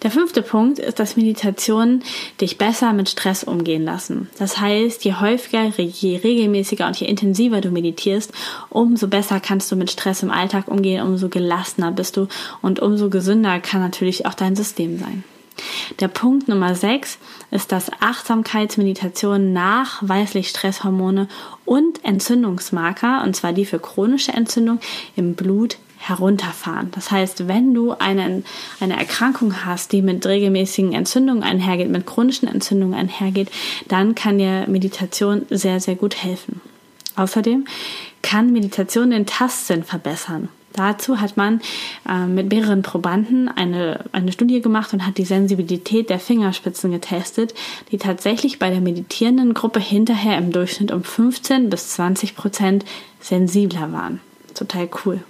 Der 0.02 0.11
fünfte 0.11 0.40
Punkt 0.40 0.78
ist, 0.78 0.99
dass 0.99 1.16
Meditationen 1.16 2.02
dich 2.40 2.57
besser 2.57 2.95
mit 2.95 3.11
Stress 3.11 3.45
umgehen 3.45 3.85
lassen. 3.85 4.30
Das 4.38 4.59
heißt, 4.59 5.04
je 5.04 5.14
häufiger, 5.14 5.64
je 5.66 6.16
regelmäßiger 6.16 6.87
und 6.87 6.99
je 6.99 7.07
intensiver 7.07 7.61
du 7.61 7.71
meditierst, 7.71 8.33
umso 8.71 9.09
besser 9.09 9.40
kannst 9.40 9.71
du 9.71 9.76
mit 9.76 9.90
Stress 9.90 10.23
im 10.23 10.30
Alltag 10.30 10.69
umgehen, 10.69 11.07
umso 11.07 11.28
gelassener 11.28 11.92
bist 11.92 12.16
du 12.16 12.28
und 12.62 12.80
umso 12.80 13.11
gesünder 13.11 13.61
kann 13.61 13.83
natürlich 13.83 14.25
auch 14.25 14.35
dein 14.35 14.57
System 14.57 14.99
sein. 14.99 15.23
Der 15.99 16.09
Punkt 16.09 16.49
Nummer 16.49 16.75
6 16.75 17.19
ist, 17.50 17.71
dass 17.71 17.90
Achtsamkeitsmeditation 18.00 19.52
nachweislich 19.52 20.49
Stresshormone 20.49 21.28
und 21.66 22.02
Entzündungsmarker, 22.04 23.23
und 23.23 23.37
zwar 23.37 23.52
die 23.52 23.66
für 23.66 23.78
chronische 23.78 24.33
Entzündung 24.33 24.80
im 25.16 25.35
Blut, 25.35 25.76
herunterfahren. 26.00 26.90
Das 26.92 27.11
heißt, 27.11 27.47
wenn 27.47 27.75
du 27.75 27.92
eine, 27.92 28.42
eine 28.80 28.99
Erkrankung 28.99 29.64
hast, 29.64 29.92
die 29.92 30.02
mit 30.02 30.26
regelmäßigen 30.26 30.95
Entzündungen 30.95 31.42
einhergeht, 31.42 31.90
mit 31.90 32.07
chronischen 32.07 32.49
Entzündungen 32.49 32.99
einhergeht, 32.99 33.50
dann 33.87 34.14
kann 34.14 34.38
dir 34.38 34.66
Meditation 34.66 35.47
sehr, 35.50 35.78
sehr 35.78 35.97
gut 35.97 36.16
helfen. 36.16 36.61
Außerdem 37.16 37.66
kann 38.23 38.52
Meditation 38.52 39.11
den 39.11 39.26
Tastsinn 39.26 39.85
verbessern. 39.85 40.49
Dazu 40.73 41.21
hat 41.21 41.37
man 41.37 41.61
äh, 42.09 42.26
mit 42.26 42.50
mehreren 42.50 42.83
Probanden 42.83 43.49
eine, 43.49 44.04
eine 44.12 44.33
Studie 44.33 44.61
gemacht 44.61 44.92
und 44.92 45.04
hat 45.04 45.19
die 45.19 45.25
Sensibilität 45.25 46.09
der 46.11 46.21
Fingerspitzen 46.21 46.92
getestet, 46.92 47.54
die 47.90 47.99
tatsächlich 47.99 48.59
bei 48.59 48.71
der 48.71 48.80
meditierenden 48.80 49.52
Gruppe 49.52 49.80
hinterher 49.80 50.38
im 50.38 50.52
Durchschnitt 50.52 50.92
um 50.92 51.02
15 51.02 51.71
bis 51.71 51.90
20 51.90 52.37
Prozent 52.37 52.85
sensibler 53.21 53.92
waren. 53.92 54.21
Total 54.54 54.88
cool. 55.04 55.25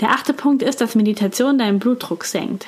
Der 0.00 0.10
achte 0.10 0.32
Punkt 0.32 0.62
ist, 0.62 0.80
dass 0.80 0.94
Meditation 0.94 1.58
deinen 1.58 1.78
Blutdruck 1.78 2.24
senkt. 2.24 2.66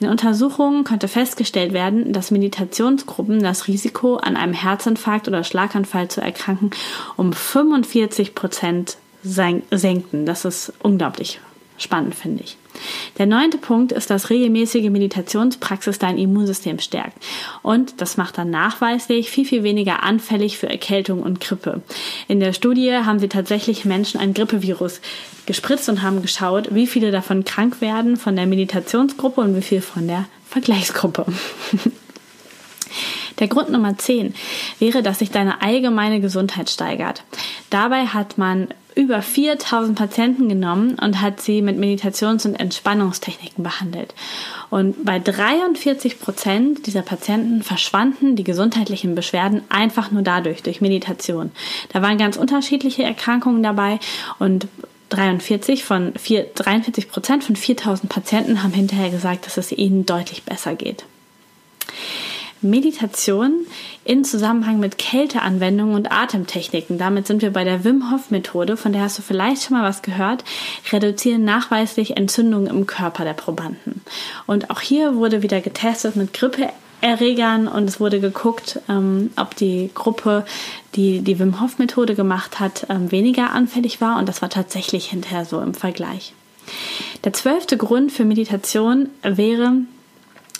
In 0.00 0.08
Untersuchungen 0.08 0.84
konnte 0.84 1.08
festgestellt 1.08 1.72
werden, 1.72 2.12
dass 2.12 2.30
Meditationsgruppen 2.30 3.42
das 3.42 3.68
Risiko, 3.68 4.16
an 4.16 4.36
einem 4.36 4.52
Herzinfarkt 4.52 5.28
oder 5.28 5.44
Schlaganfall 5.44 6.08
zu 6.08 6.20
erkranken, 6.20 6.70
um 7.16 7.32
45 7.32 8.34
Prozent 8.34 8.98
senken. 9.22 10.26
Das 10.26 10.44
ist 10.44 10.72
unglaublich 10.82 11.40
spannend, 11.76 12.14
finde 12.14 12.44
ich. 12.44 12.56
Der 13.18 13.26
neunte 13.26 13.58
Punkt 13.58 13.92
ist, 13.92 14.10
dass 14.10 14.30
regelmäßige 14.30 14.90
Meditationspraxis 14.90 15.98
dein 15.98 16.18
Immunsystem 16.18 16.78
stärkt. 16.78 17.22
Und 17.62 18.00
das 18.00 18.16
macht 18.16 18.38
dann 18.38 18.50
nachweislich 18.50 19.30
viel, 19.30 19.44
viel 19.44 19.62
weniger 19.64 20.02
anfällig 20.02 20.58
für 20.58 20.68
Erkältung 20.68 21.22
und 21.22 21.40
Grippe. 21.40 21.82
In 22.28 22.40
der 22.40 22.52
Studie 22.52 22.92
haben 22.92 23.18
sie 23.18 23.28
tatsächlich 23.28 23.84
Menschen 23.84 24.20
ein 24.20 24.34
Grippevirus 24.34 25.00
gespritzt 25.46 25.88
und 25.88 26.02
haben 26.02 26.22
geschaut, 26.22 26.74
wie 26.74 26.86
viele 26.86 27.10
davon 27.10 27.44
krank 27.44 27.80
werden 27.80 28.16
von 28.16 28.36
der 28.36 28.46
Meditationsgruppe 28.46 29.40
und 29.40 29.56
wie 29.56 29.62
viel 29.62 29.80
von 29.80 30.06
der 30.06 30.26
Vergleichsgruppe. 30.48 31.26
Der 33.38 33.48
Grund 33.48 33.70
Nummer 33.70 33.96
10 33.96 34.34
wäre, 34.78 35.02
dass 35.02 35.20
sich 35.20 35.30
deine 35.30 35.62
allgemeine 35.62 36.20
Gesundheit 36.20 36.70
steigert. 36.70 37.22
Dabei 37.70 38.06
hat 38.06 38.38
man 38.38 38.68
über 38.98 39.22
4000 39.22 39.96
Patienten 39.96 40.48
genommen 40.48 40.96
und 41.00 41.20
hat 41.22 41.40
sie 41.40 41.62
mit 41.62 41.78
Meditations- 41.78 42.44
und 42.44 42.56
Entspannungstechniken 42.56 43.62
behandelt. 43.62 44.12
Und 44.70 45.04
bei 45.04 45.20
43 45.20 46.18
Prozent 46.18 46.86
dieser 46.88 47.02
Patienten 47.02 47.62
verschwanden 47.62 48.34
die 48.34 48.42
gesundheitlichen 48.42 49.14
Beschwerden 49.14 49.62
einfach 49.68 50.10
nur 50.10 50.22
dadurch, 50.22 50.64
durch 50.64 50.80
Meditation. 50.80 51.52
Da 51.92 52.02
waren 52.02 52.18
ganz 52.18 52.36
unterschiedliche 52.36 53.04
Erkrankungen 53.04 53.62
dabei 53.62 54.00
und 54.40 54.66
43 55.10 55.84
von 55.84 56.12
4, 56.16 56.48
43 56.56 57.08
Prozent 57.08 57.44
von 57.44 57.54
4000 57.54 58.10
Patienten 58.10 58.64
haben 58.64 58.72
hinterher 58.72 59.10
gesagt, 59.10 59.46
dass 59.46 59.56
es 59.56 59.70
ihnen 59.70 60.06
deutlich 60.06 60.42
besser 60.42 60.74
geht. 60.74 61.04
Meditation 62.60 63.66
in 64.04 64.24
Zusammenhang 64.24 64.80
mit 64.80 64.98
Kälteanwendungen 64.98 65.94
und 65.94 66.10
Atemtechniken. 66.10 66.98
Damit 66.98 67.26
sind 67.26 67.42
wir 67.42 67.52
bei 67.52 67.64
der 67.64 67.84
Wim 67.84 68.10
Hof 68.10 68.30
Methode, 68.30 68.76
von 68.76 68.92
der 68.92 69.02
hast 69.02 69.18
du 69.18 69.22
vielleicht 69.22 69.62
schon 69.62 69.76
mal 69.76 69.88
was 69.88 70.02
gehört, 70.02 70.44
reduzieren 70.92 71.44
nachweislich 71.44 72.16
Entzündungen 72.16 72.68
im 72.68 72.86
Körper 72.86 73.24
der 73.24 73.34
Probanden. 73.34 74.02
Und 74.46 74.70
auch 74.70 74.80
hier 74.80 75.16
wurde 75.16 75.42
wieder 75.42 75.60
getestet 75.60 76.16
mit 76.16 76.32
Grippeerregern 76.32 77.68
und 77.68 77.84
es 77.84 78.00
wurde 78.00 78.20
geguckt, 78.20 78.80
ähm, 78.88 79.30
ob 79.36 79.54
die 79.54 79.90
Gruppe, 79.94 80.44
die 80.94 81.20
die 81.20 81.38
Wim 81.38 81.60
Hof 81.60 81.78
Methode 81.78 82.14
gemacht 82.14 82.60
hat, 82.60 82.86
ähm, 82.88 83.12
weniger 83.12 83.52
anfällig 83.52 84.00
war 84.00 84.18
und 84.18 84.28
das 84.28 84.42
war 84.42 84.50
tatsächlich 84.50 85.06
hinterher 85.06 85.44
so 85.44 85.60
im 85.60 85.74
Vergleich. 85.74 86.32
Der 87.24 87.32
zwölfte 87.32 87.76
Grund 87.76 88.12
für 88.12 88.24
Meditation 88.24 89.08
wäre, 89.22 89.72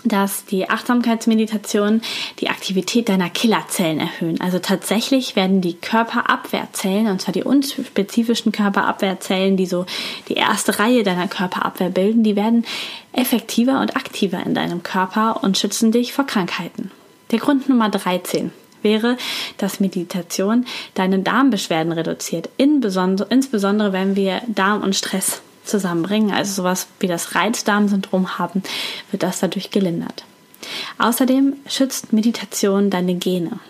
dass 0.08 0.44
die 0.44 0.68
Achtsamkeitsmeditation 0.68 2.02
die 2.40 2.48
Aktivität 2.48 3.08
deiner 3.08 3.30
Killerzellen 3.30 4.00
erhöhen. 4.00 4.40
Also 4.40 4.58
tatsächlich 4.58 5.36
werden 5.36 5.60
die 5.60 5.74
Körperabwehrzellen, 5.74 7.06
und 7.06 7.20
zwar 7.20 7.32
die 7.32 7.44
unspezifischen 7.44 8.52
Körperabwehrzellen, 8.52 9.56
die 9.56 9.66
so 9.66 9.86
die 10.28 10.34
erste 10.34 10.78
Reihe 10.78 11.02
deiner 11.02 11.28
Körperabwehr 11.28 11.90
bilden, 11.90 12.22
die 12.22 12.36
werden 12.36 12.64
effektiver 13.12 13.80
und 13.80 13.96
aktiver 13.96 14.42
in 14.44 14.54
deinem 14.54 14.82
Körper 14.82 15.42
und 15.42 15.58
schützen 15.58 15.92
dich 15.92 16.12
vor 16.12 16.26
Krankheiten. 16.26 16.90
Der 17.30 17.38
Grund 17.38 17.68
Nummer 17.68 17.88
13 17.88 18.52
wäre, 18.82 19.16
dass 19.56 19.80
Meditation 19.80 20.66
deine 20.94 21.18
Darmbeschwerden 21.18 21.92
reduziert, 21.92 22.48
insbesondere 22.56 23.92
wenn 23.92 24.16
wir 24.16 24.40
Darm 24.46 24.82
und 24.82 24.94
Stress 24.94 25.42
zusammenbringen, 25.68 26.32
also 26.32 26.52
sowas 26.52 26.88
wie 27.00 27.06
das 27.06 27.34
Reizdarmsyndrom 27.34 28.38
haben, 28.38 28.62
wird 29.10 29.22
das 29.22 29.40
dadurch 29.40 29.70
gelindert. 29.70 30.24
Außerdem 30.98 31.54
schützt 31.66 32.12
Meditation 32.12 32.90
deine 32.90 33.14
Gene. 33.14 33.60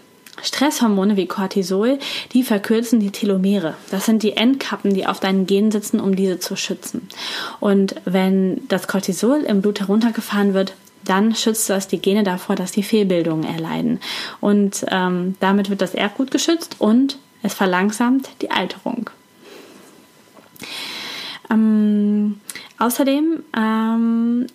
Stresshormone 0.42 1.16
wie 1.16 1.26
Cortisol, 1.26 1.98
die 2.32 2.42
verkürzen 2.42 3.00
die 3.00 3.10
Telomere. 3.10 3.74
Das 3.90 4.06
sind 4.06 4.22
die 4.22 4.36
Endkappen, 4.36 4.94
die 4.94 5.06
auf 5.06 5.20
deinen 5.20 5.46
Genen 5.46 5.70
sitzen, 5.70 6.00
um 6.00 6.14
diese 6.14 6.38
zu 6.38 6.56
schützen. 6.56 7.08
Und 7.60 7.96
wenn 8.04 8.66
das 8.68 8.86
Cortisol 8.86 9.40
im 9.40 9.62
Blut 9.62 9.80
heruntergefahren 9.80 10.54
wird, 10.54 10.74
dann 11.04 11.34
schützt 11.34 11.70
das 11.70 11.88
die 11.88 11.98
Gene 11.98 12.22
davor, 12.22 12.54
dass 12.54 12.72
die 12.72 12.82
Fehlbildungen 12.82 13.44
erleiden. 13.44 14.00
Und 14.40 14.84
ähm, 14.88 15.36
damit 15.40 15.70
wird 15.70 15.80
das 15.80 15.94
Erbgut 15.94 16.30
geschützt 16.30 16.76
und 16.78 17.18
es 17.42 17.54
verlangsamt 17.54 18.28
die 18.42 18.50
Alterung. 18.50 19.10
Ähm, 21.50 22.40
außerdem, 22.78 23.42
ähm, 23.56 24.46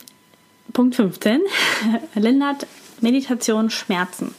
Punkt 0.74 0.96
15, 0.96 1.42
lindert 2.16 2.68
Meditation 3.02 3.70
Schmerzen. 3.70 4.34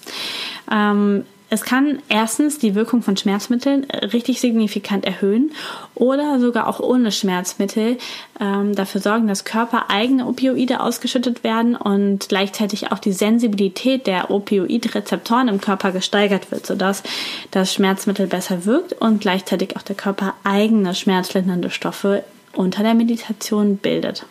Ähm, 0.70 1.24
es 1.50 1.62
kann 1.62 2.00
erstens 2.08 2.58
die 2.58 2.74
Wirkung 2.74 3.02
von 3.02 3.16
Schmerzmitteln 3.16 3.84
richtig 3.84 4.40
signifikant 4.40 5.04
erhöhen 5.04 5.52
oder 5.94 6.40
sogar 6.40 6.66
auch 6.66 6.80
ohne 6.80 7.12
Schmerzmittel 7.12 7.98
ähm, 8.40 8.74
dafür 8.74 9.00
sorgen, 9.00 9.28
dass 9.28 9.44
körpereigene 9.44 10.26
Opioide 10.26 10.80
ausgeschüttet 10.80 11.44
werden 11.44 11.76
und 11.76 12.28
gleichzeitig 12.28 12.90
auch 12.90 12.98
die 12.98 13.12
Sensibilität 13.12 14.08
der 14.08 14.32
Opioidrezeptoren 14.32 15.46
im 15.46 15.60
Körper 15.60 15.92
gesteigert 15.92 16.50
wird, 16.50 16.66
sodass 16.66 17.04
das 17.52 17.72
Schmerzmittel 17.72 18.26
besser 18.26 18.64
wirkt 18.64 18.94
und 18.94 19.20
gleichzeitig 19.20 19.76
auch 19.76 19.82
der 19.82 19.96
Körper 19.96 20.34
eigene 20.42 20.92
schmerzlindernde 20.92 21.70
Stoffe 21.70 22.24
unter 22.56 22.82
der 22.82 22.94
Meditation 22.94 23.76
bildet. 23.76 24.26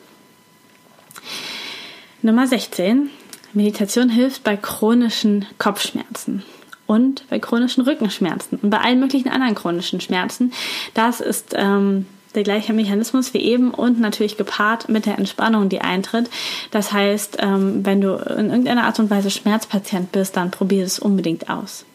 Nummer 2.22 2.48
16. 2.48 3.10
Meditation 3.54 4.10
hilft 4.10 4.44
bei 4.44 4.58
chronischen 4.58 5.46
Kopfschmerzen 5.58 6.44
und 6.88 7.28
bei 7.30 7.40
chronischen 7.40 7.84
Rückenschmerzen 7.84 8.60
und 8.62 8.70
bei 8.70 8.80
allen 8.80 9.00
möglichen 9.00 9.30
anderen 9.30 9.56
chronischen 9.56 10.02
Schmerzen. 10.02 10.52
Das 10.94 11.22
ist 11.22 11.54
ähm, 11.56 12.06
der 12.36 12.44
gleiche 12.44 12.74
Mechanismus 12.74 13.34
wie 13.34 13.40
eben 13.40 13.72
und 13.72 14.00
natürlich 14.00 14.38
gepaart 14.38 14.90
mit 14.90 15.06
der 15.06 15.18
Entspannung, 15.18 15.70
die 15.70 15.82
eintritt. 15.82 16.30
Das 16.72 16.92
heißt, 16.92 17.38
ähm, 17.40 17.86
wenn 17.86 18.02
du 18.02 18.16
in 18.16 18.50
irgendeiner 18.50 18.86
Art 18.86 19.00
und 19.00 19.10
Weise 19.10 19.30
Schmerzpatient 19.30 20.12
bist, 20.12 20.36
dann 20.36 20.52
probier 20.52 20.84
es 20.84 21.00
unbedingt 21.00 21.50
aus. 21.50 21.86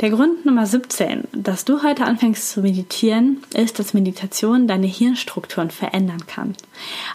Der 0.00 0.10
Grund 0.10 0.46
Nummer 0.46 0.64
17, 0.64 1.24
dass 1.32 1.64
du 1.64 1.82
heute 1.82 2.04
anfängst 2.04 2.50
zu 2.50 2.60
meditieren, 2.60 3.42
ist, 3.52 3.80
dass 3.80 3.94
Meditation 3.94 4.68
deine 4.68 4.86
Hirnstrukturen 4.86 5.72
verändern 5.72 6.24
kann. 6.28 6.54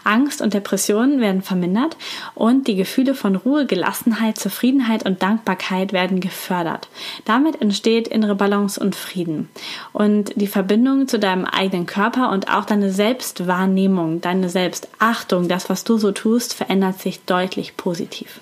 Angst 0.04 0.42
und 0.42 0.52
Depressionen 0.52 1.18
werden 1.18 1.40
vermindert 1.40 1.96
und 2.34 2.68
die 2.68 2.76
Gefühle 2.76 3.14
von 3.14 3.36
Ruhe, 3.36 3.64
Gelassenheit, 3.64 4.36
Zufriedenheit 4.36 5.06
und 5.06 5.22
Dankbarkeit 5.22 5.94
werden 5.94 6.20
gefördert. 6.20 6.88
Damit 7.24 7.62
entsteht 7.62 8.06
innere 8.06 8.34
Balance 8.34 8.78
und 8.78 8.94
Frieden. 8.94 9.48
Und 9.94 10.32
die 10.36 10.46
Verbindung 10.46 11.08
zu 11.08 11.18
deinem 11.18 11.46
eigenen 11.46 11.86
Körper 11.86 12.32
und 12.32 12.50
auch 12.50 12.66
deine 12.66 12.92
Selbstwahrnehmung, 12.92 14.20
deine 14.20 14.50
Selbstachtung, 14.50 15.48
das, 15.48 15.70
was 15.70 15.84
du 15.84 15.96
so 15.96 16.12
tust, 16.12 16.52
verändert 16.52 17.00
sich 17.00 17.24
deutlich 17.24 17.78
positiv. 17.78 18.40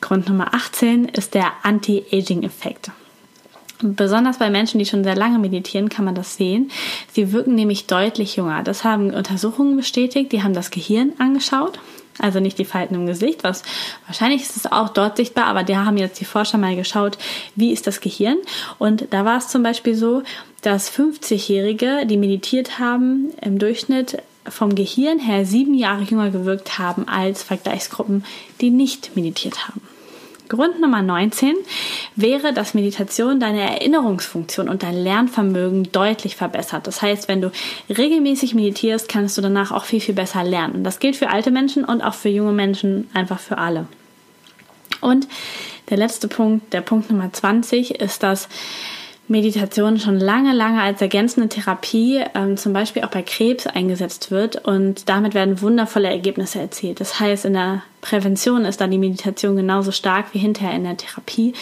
Grund 0.00 0.28
Nummer 0.28 0.54
18 0.54 1.06
ist 1.06 1.34
der 1.34 1.50
Anti-Aging-Effekt. 1.64 2.92
Besonders 3.82 4.38
bei 4.38 4.48
Menschen, 4.50 4.78
die 4.78 4.86
schon 4.86 5.04
sehr 5.04 5.16
lange 5.16 5.38
meditieren, 5.38 5.88
kann 5.88 6.04
man 6.04 6.14
das 6.14 6.36
sehen. 6.36 6.70
Sie 7.12 7.32
wirken 7.32 7.54
nämlich 7.54 7.86
deutlich 7.86 8.36
jünger. 8.36 8.62
Das 8.62 8.84
haben 8.84 9.12
Untersuchungen 9.12 9.76
bestätigt. 9.76 10.32
Die 10.32 10.42
haben 10.42 10.54
das 10.54 10.70
Gehirn 10.70 11.12
angeschaut. 11.18 11.78
Also 12.18 12.40
nicht 12.40 12.58
die 12.58 12.64
Falten 12.64 12.94
im 12.94 13.06
Gesicht, 13.06 13.44
was 13.44 13.62
wahrscheinlich 14.06 14.40
ist 14.40 14.56
es 14.56 14.72
auch 14.72 14.88
dort 14.88 15.18
sichtbar, 15.18 15.44
aber 15.44 15.64
da 15.64 15.84
haben 15.84 15.98
jetzt 15.98 16.18
die 16.18 16.24
Forscher 16.24 16.56
mal 16.56 16.74
geschaut, 16.74 17.18
wie 17.56 17.72
ist 17.72 17.86
das 17.86 18.00
Gehirn. 18.00 18.38
Und 18.78 19.08
da 19.10 19.26
war 19.26 19.36
es 19.36 19.48
zum 19.48 19.62
Beispiel 19.62 19.94
so, 19.94 20.22
dass 20.62 20.90
50-Jährige, 20.90 22.06
die 22.06 22.16
meditiert 22.16 22.78
haben, 22.78 23.32
im 23.42 23.58
Durchschnitt 23.58 24.22
vom 24.48 24.74
Gehirn 24.74 25.18
her 25.18 25.44
sieben 25.44 25.74
Jahre 25.74 26.04
jünger 26.04 26.30
gewirkt 26.30 26.78
haben 26.78 27.06
als 27.06 27.42
Vergleichsgruppen, 27.42 28.24
die 28.60 28.70
nicht 28.70 29.14
meditiert 29.14 29.68
haben. 29.68 29.82
Grund 30.48 30.80
Nummer 30.80 31.02
19 31.02 31.54
wäre, 32.14 32.52
dass 32.52 32.74
Meditation 32.74 33.40
deine 33.40 33.62
Erinnerungsfunktion 33.62 34.68
und 34.68 34.82
dein 34.82 34.96
Lernvermögen 34.96 35.90
deutlich 35.92 36.36
verbessert. 36.36 36.86
Das 36.86 37.02
heißt, 37.02 37.28
wenn 37.28 37.40
du 37.40 37.50
regelmäßig 37.88 38.54
meditierst, 38.54 39.08
kannst 39.08 39.36
du 39.36 39.42
danach 39.42 39.72
auch 39.72 39.84
viel, 39.84 40.00
viel 40.00 40.14
besser 40.14 40.44
lernen. 40.44 40.84
Das 40.84 40.98
gilt 40.98 41.16
für 41.16 41.30
alte 41.30 41.50
Menschen 41.50 41.84
und 41.84 42.02
auch 42.02 42.14
für 42.14 42.28
junge 42.28 42.52
Menschen, 42.52 43.08
einfach 43.14 43.38
für 43.38 43.58
alle. 43.58 43.86
Und 45.00 45.28
der 45.90 45.96
letzte 45.96 46.28
Punkt, 46.28 46.72
der 46.72 46.80
Punkt 46.80 47.10
Nummer 47.10 47.32
20, 47.32 48.00
ist, 48.00 48.22
dass 48.22 48.48
Meditation 49.28 49.98
schon 49.98 50.20
lange, 50.20 50.52
lange 50.52 50.80
als 50.80 51.00
ergänzende 51.00 51.48
Therapie, 51.48 52.22
ähm, 52.34 52.56
zum 52.56 52.72
Beispiel 52.72 53.02
auch 53.02 53.10
bei 53.10 53.22
Krebs 53.22 53.66
eingesetzt 53.66 54.30
wird 54.30 54.64
und 54.64 55.08
damit 55.08 55.34
werden 55.34 55.60
wundervolle 55.60 56.08
Ergebnisse 56.08 56.60
erzielt. 56.60 57.00
Das 57.00 57.18
heißt, 57.18 57.44
in 57.44 57.54
der 57.54 57.82
Prävention 58.02 58.64
ist 58.64 58.80
da 58.80 58.86
die 58.86 58.98
Meditation 58.98 59.56
genauso 59.56 59.90
stark 59.90 60.26
wie 60.32 60.38
hinterher 60.38 60.76
in 60.76 60.84
der 60.84 60.96
Therapie. 60.96 61.54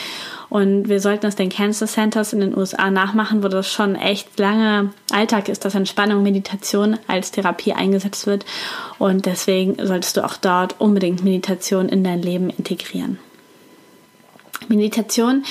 Und 0.50 0.90
wir 0.90 1.00
sollten 1.00 1.24
es 1.24 1.36
den 1.36 1.48
Cancer 1.48 1.86
Centers 1.86 2.34
in 2.34 2.40
den 2.40 2.56
USA 2.56 2.90
nachmachen, 2.90 3.42
wo 3.42 3.48
das 3.48 3.66
schon 3.66 3.96
echt 3.96 4.38
lange 4.38 4.90
Alltag 5.10 5.48
ist, 5.48 5.64
dass 5.64 5.74
Entspannung, 5.74 6.22
Meditation 6.22 6.98
als 7.06 7.30
Therapie 7.30 7.72
eingesetzt 7.72 8.26
wird. 8.26 8.44
Und 8.98 9.24
deswegen 9.24 9.76
solltest 9.84 10.18
du 10.18 10.24
auch 10.24 10.36
dort 10.36 10.80
unbedingt 10.80 11.24
Meditation 11.24 11.88
in 11.88 12.04
dein 12.04 12.20
Leben 12.20 12.50
integrieren. 12.50 13.18
Meditation 14.68 15.44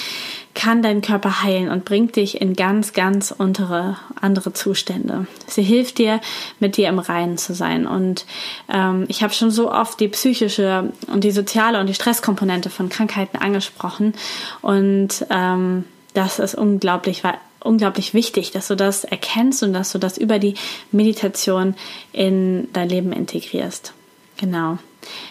kann 0.64 0.82
deinen 0.82 1.02
Körper 1.02 1.44
heilen 1.44 1.70
und 1.70 1.84
bringt 1.84 2.16
dich 2.16 2.40
in 2.40 2.54
ganz, 2.54 2.94
ganz 2.94 3.32
untere, 3.38 3.98
andere 4.22 4.54
Zustände. 4.54 5.28
Sie 5.46 5.62
hilft 5.62 5.98
dir, 5.98 6.22
mit 6.62 6.78
dir 6.78 6.88
im 6.88 7.00
Reinen 7.00 7.38
zu 7.38 7.54
sein. 7.54 7.86
Und 7.86 8.26
ähm, 8.72 9.04
ich 9.10 9.24
habe 9.24 9.34
schon 9.34 9.52
so 9.52 9.70
oft 9.70 10.00
die 10.00 10.08
psychische 10.08 10.94
und 11.08 11.26
die 11.26 11.32
soziale 11.32 11.82
und 11.82 11.88
die 11.88 11.94
Stresskomponente 11.94 12.70
von 12.70 12.88
Krankheiten 12.88 13.36
angesprochen. 13.36 14.14
Und 14.62 15.26
ähm, 15.30 15.84
das 16.14 16.40
ist 16.40 16.56
unglaublich, 16.56 17.24
unglaublich 17.60 18.14
wichtig, 18.14 18.52
dass 18.52 18.70
du 18.70 18.76
das 18.78 19.04
erkennst 19.04 19.64
und 19.64 19.74
dass 19.74 19.92
du 19.92 19.98
das 19.98 20.18
über 20.18 20.40
die 20.40 20.54
Meditation 20.94 21.76
in 22.14 22.70
dein 22.72 22.88
Leben 22.88 23.12
integrierst. 23.12 23.92
Genau. 24.38 24.78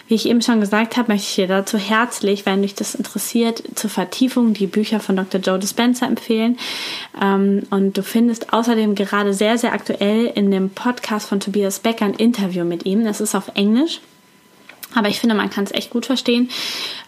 Wie 0.09 0.15
ich 0.15 0.27
eben 0.27 0.43
schon 0.43 0.61
gesagt 0.61 0.97
habe, 0.97 1.13
möchte 1.13 1.29
ich 1.29 1.35
dir 1.35 1.47
dazu 1.47 1.79
herzlich, 1.79 2.47
wenn 2.47 2.63
dich 2.63 2.75
das 2.75 2.95
interessiert, 2.95 3.63
zur 3.75 3.91
Vertiefung 3.91 4.55
die 4.55 4.67
Bücher 4.67 5.01
von 5.01 5.17
Dr. 5.17 5.41
Joe 5.41 5.59
Dispenza 5.59 6.07
empfehlen. 6.07 6.59
Ähm, 7.21 7.63
und 7.71 7.97
du 7.97 8.03
findest 8.03 8.53
außerdem 8.53 8.95
gerade 8.95 9.35
sehr, 9.35 9.59
sehr 9.59 9.73
aktuell 9.73 10.27
in 10.27 10.51
dem 10.51 10.71
Podcast 10.71 11.29
von 11.29 11.41
Tobias 11.41 11.81
Becker 11.81 12.05
ein 12.05 12.15
Interview 12.15 12.65
mit 12.65 12.87
ihm. 12.87 13.05
Das 13.05 13.21
ist 13.21 13.35
auf 13.35 13.53
Englisch. 13.55 14.01
Aber 14.95 15.09
ich 15.09 15.21
finde, 15.21 15.35
man 15.35 15.51
kann 15.51 15.65
es 15.65 15.73
echt 15.73 15.91
gut 15.91 16.07
verstehen. 16.07 16.51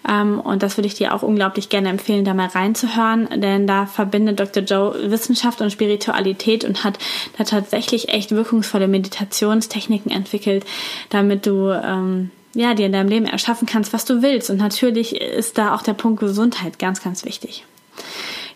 Ähm, 0.09 0.41
und 0.41 0.63
das 0.63 0.77
würde 0.77 0.87
ich 0.87 0.95
dir 0.95 1.15
auch 1.15 1.23
unglaublich 1.23 1.69
gerne 1.69 1.89
empfehlen, 1.89 2.25
da 2.25 2.35
mal 2.35 2.49
reinzuhören. 2.49 3.29
Denn 3.41 3.67
da 3.67 3.87
verbindet 3.87 4.41
Dr. 4.41 4.63
Joe 4.63 5.11
Wissenschaft 5.11 5.61
und 5.61 5.71
Spiritualität 5.71 6.65
und 6.65 6.85
hat 6.85 6.99
da 7.39 7.45
tatsächlich 7.45 8.09
echt 8.09 8.31
wirkungsvolle 8.31 8.89
Meditationstechniken 8.89 10.11
entwickelt, 10.11 10.65
damit 11.11 11.47
du 11.47 11.71
ähm, 11.71 12.31
ja, 12.55 12.75
dir 12.75 12.87
in 12.87 12.93
deinem 12.93 13.09
Leben 13.09 13.27
erschaffen 13.27 13.67
kannst, 13.67 13.93
was 13.93 14.05
du 14.05 14.23
willst. 14.23 14.51
Und 14.51 14.59
natürlich 14.59 15.21
ist 15.21 15.59
da 15.59 15.75
auch 15.75 15.83
der 15.83 15.95
Punkt 15.95 16.21
Gesundheit 16.21 16.79
ganz, 16.79 17.03
ganz 17.03 17.25
wichtig. 17.25 17.65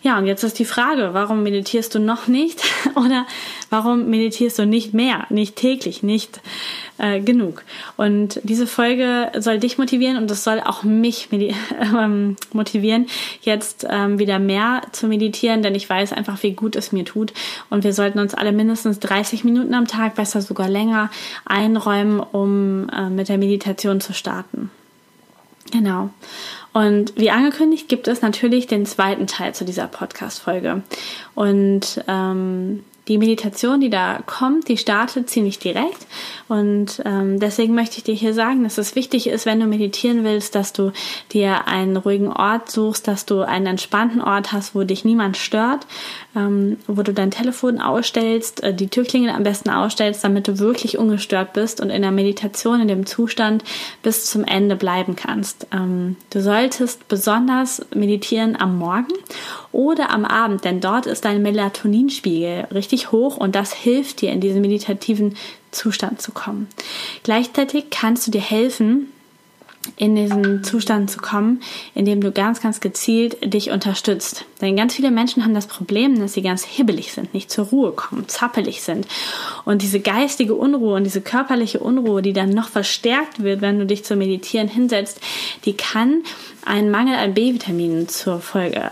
Ja, 0.01 0.17
und 0.17 0.27
jetzt 0.27 0.43
ist 0.43 0.59
die 0.59 0.65
Frage, 0.65 1.09
warum 1.13 1.43
meditierst 1.43 1.93
du 1.93 1.99
noch 1.99 2.27
nicht 2.27 2.61
oder 2.95 3.25
warum 3.69 4.09
meditierst 4.09 4.57
du 4.59 4.65
nicht 4.65 4.93
mehr, 4.93 5.25
nicht 5.29 5.55
täglich, 5.55 6.03
nicht 6.03 6.39
äh, 6.99 7.19
genug? 7.19 7.63
Und 7.97 8.39
diese 8.43 8.67
Folge 8.67 9.31
soll 9.39 9.59
dich 9.59 9.77
motivieren 9.77 10.17
und 10.17 10.29
es 10.29 10.43
soll 10.43 10.59
auch 10.59 10.83
mich 10.83 11.29
ähm, 11.31 12.35
motivieren, 12.53 13.07
jetzt 13.41 13.87
ähm, 13.89 14.19
wieder 14.19 14.39
mehr 14.39 14.81
zu 14.91 15.07
meditieren, 15.07 15.63
denn 15.63 15.75
ich 15.75 15.89
weiß 15.89 16.13
einfach, 16.13 16.41
wie 16.43 16.51
gut 16.53 16.75
es 16.75 16.91
mir 16.91 17.05
tut. 17.05 17.33
Und 17.69 17.83
wir 17.83 17.93
sollten 17.93 18.19
uns 18.19 18.33
alle 18.33 18.51
mindestens 18.51 18.99
30 18.99 19.43
Minuten 19.43 19.73
am 19.73 19.87
Tag, 19.87 20.15
besser 20.15 20.41
sogar 20.41 20.69
länger, 20.69 21.09
einräumen, 21.45 22.19
um 22.19 22.89
äh, 22.89 23.09
mit 23.09 23.29
der 23.29 23.37
Meditation 23.37 24.01
zu 24.01 24.13
starten. 24.13 24.69
Genau. 25.71 26.09
Und 26.73 27.13
wie 27.17 27.31
angekündigt 27.31 27.89
gibt 27.89 28.07
es 28.07 28.21
natürlich 28.21 28.67
den 28.67 28.85
zweiten 28.85 29.27
Teil 29.27 29.55
zu 29.55 29.65
dieser 29.65 29.87
Podcast-Folge. 29.87 30.83
Und 31.35 32.03
ähm, 32.07 32.83
die 33.09 33.17
Meditation, 33.17 33.81
die 33.81 33.89
da 33.89 34.19
kommt, 34.25 34.67
die 34.69 34.77
startet 34.77 35.29
ziemlich 35.29 35.59
direkt. 35.59 36.07
Und 36.47 37.01
ähm, 37.05 37.39
deswegen 37.39 37.75
möchte 37.75 37.97
ich 37.97 38.03
dir 38.03 38.15
hier 38.15 38.33
sagen, 38.33 38.63
dass 38.63 38.77
es 38.77 38.95
wichtig 38.95 39.27
ist, 39.27 39.45
wenn 39.45 39.59
du 39.59 39.65
meditieren 39.65 40.23
willst, 40.23 40.55
dass 40.55 40.73
du 40.73 40.91
dir 41.31 41.67
einen 41.67 41.97
ruhigen 41.97 42.31
Ort 42.31 42.71
suchst, 42.71 43.07
dass 43.07 43.25
du 43.25 43.41
einen 43.41 43.65
entspannten 43.65 44.21
Ort 44.21 44.51
hast, 44.51 44.75
wo 44.75 44.83
dich 44.83 45.05
niemand 45.05 45.37
stört, 45.37 45.85
ähm, 46.35 46.77
wo 46.87 47.01
du 47.01 47.13
dein 47.13 47.31
Telefon 47.31 47.79
ausstellst, 47.79 48.63
äh, 48.63 48.73
die 48.73 48.87
Türklingel 48.87 49.31
am 49.31 49.43
besten 49.43 49.69
ausstellst, 49.69 50.23
damit 50.23 50.47
du 50.47 50.59
wirklich 50.59 50.97
ungestört 50.97 51.53
bist 51.53 51.81
und 51.81 51.89
in 51.89 52.01
der 52.01 52.11
Meditation, 52.11 52.81
in 52.81 52.87
dem 52.87 53.05
Zustand 53.05 53.63
bis 54.03 54.25
zum 54.25 54.43
Ende 54.43 54.75
bleiben 54.75 55.15
kannst. 55.15 55.67
Ähm, 55.71 56.15
du 56.29 56.41
solltest 56.41 57.07
besonders 57.07 57.85
meditieren 57.93 58.55
am 58.59 58.77
Morgen 58.77 59.13
oder 59.71 60.09
am 60.09 60.25
Abend, 60.25 60.65
denn 60.65 60.81
dort 60.81 61.05
ist 61.05 61.25
dein 61.25 61.41
Melatoninspiegel 61.41 62.67
richtig 62.73 62.98
hoch 63.07 63.37
und 63.37 63.55
das 63.55 63.73
hilft 63.73 64.21
dir 64.21 64.31
in 64.31 64.41
diesen 64.41 64.61
meditativen 64.61 65.35
Zustand 65.71 66.21
zu 66.21 66.31
kommen. 66.31 66.67
Gleichzeitig 67.23 67.85
kannst 67.89 68.27
du 68.27 68.31
dir 68.31 68.41
helfen, 68.41 69.11
in 69.95 70.15
diesen 70.15 70.63
Zustand 70.63 71.09
zu 71.09 71.19
kommen, 71.19 71.61
in 71.95 72.05
dem 72.05 72.21
du 72.21 72.31
ganz, 72.31 72.61
ganz 72.61 72.81
gezielt 72.81 73.53
dich 73.53 73.71
unterstützt. 73.71 74.45
Denn 74.61 74.75
ganz 74.75 74.93
viele 74.93 75.09
Menschen 75.09 75.43
haben 75.43 75.53
das 75.53 75.67
Problem, 75.67 76.19
dass 76.19 76.33
sie 76.33 76.41
ganz 76.41 76.65
hibbelig 76.65 77.13
sind, 77.13 77.33
nicht 77.33 77.49
zur 77.49 77.65
Ruhe 77.67 77.91
kommen, 77.93 78.27
zappelig 78.27 78.81
sind. 78.81 79.07
Und 79.65 79.81
diese 79.81 79.99
geistige 79.99 80.55
Unruhe 80.55 80.95
und 80.95 81.05
diese 81.05 81.21
körperliche 81.21 81.79
Unruhe, 81.79 82.21
die 82.21 82.33
dann 82.33 82.49
noch 82.49 82.69
verstärkt 82.69 83.41
wird, 83.41 83.61
wenn 83.61 83.79
du 83.79 83.85
dich 83.85 84.03
zum 84.03 84.19
Meditieren 84.19 84.67
hinsetzt, 84.67 85.21
die 85.65 85.73
kann 85.73 86.23
einen 86.65 86.91
Mangel 86.91 87.15
an 87.15 87.33
B-Vitaminen 87.33 88.09
zur 88.09 88.41
Folge 88.41 88.91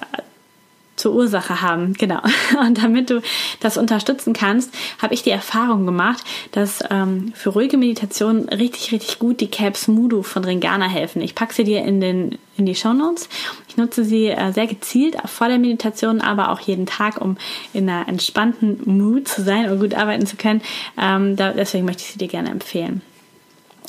zur 0.98 1.14
Ursache 1.14 1.62
haben. 1.62 1.94
Genau. 1.94 2.20
Und 2.60 2.84
damit 2.84 3.10
du 3.10 3.22
das 3.62 3.78
unterstützen 3.78 4.34
kannst, 4.34 4.74
habe 5.02 5.14
ich 5.14 5.24
die 5.24 5.30
Erfahrung 5.30 5.86
gemacht, 5.86 6.24
dass 6.52 6.84
ähm, 6.90 7.32
für 7.36 7.52
ruhige 7.52 7.78
Meditation 7.78 8.50
richtig, 8.50 8.92
richtig 8.92 9.20
gut 9.20 9.40
die 9.40 9.50
Caps 9.50 9.88
Mudo 9.88 10.24
von 10.24 10.44
Ringana 10.44 10.90
helfen. 10.90 11.22
Ich 11.22 11.36
packe 11.36 11.54
sie 11.54 11.64
dir 11.64 11.84
in, 11.86 12.02
den, 12.02 12.38
in 12.58 12.66
die 12.66 12.76
Show 12.76 12.94
Notes. 12.94 13.30
Ich 13.70 13.78
nutze 13.78 14.04
sie 14.04 14.28
äh, 14.28 14.52
sehr 14.52 14.68
gezielt 14.68 15.16
vor 15.26 15.48
der 15.48 15.60
Meditation, 15.60 16.20
aber 16.20 16.52
auch 16.52 16.60
jeden 16.60 16.88
Tag, 16.88 17.22
um 17.22 17.38
in 17.74 17.90
einer 17.90 18.08
entspannten 18.08 18.82
Mood 18.86 19.28
zu 19.28 19.44
sein 19.44 19.72
und 19.72 19.80
gut 19.80 19.94
arbeiten 19.94 20.26
zu 20.26 20.36
können. 20.36 20.62
Ähm, 21.00 21.36
da, 21.36 21.54
deswegen 21.54 21.86
möchte 21.86 22.04
ich 22.04 22.10
sie 22.10 22.18
dir 22.18 22.28
gerne 22.28 22.50
empfehlen. 22.50 23.02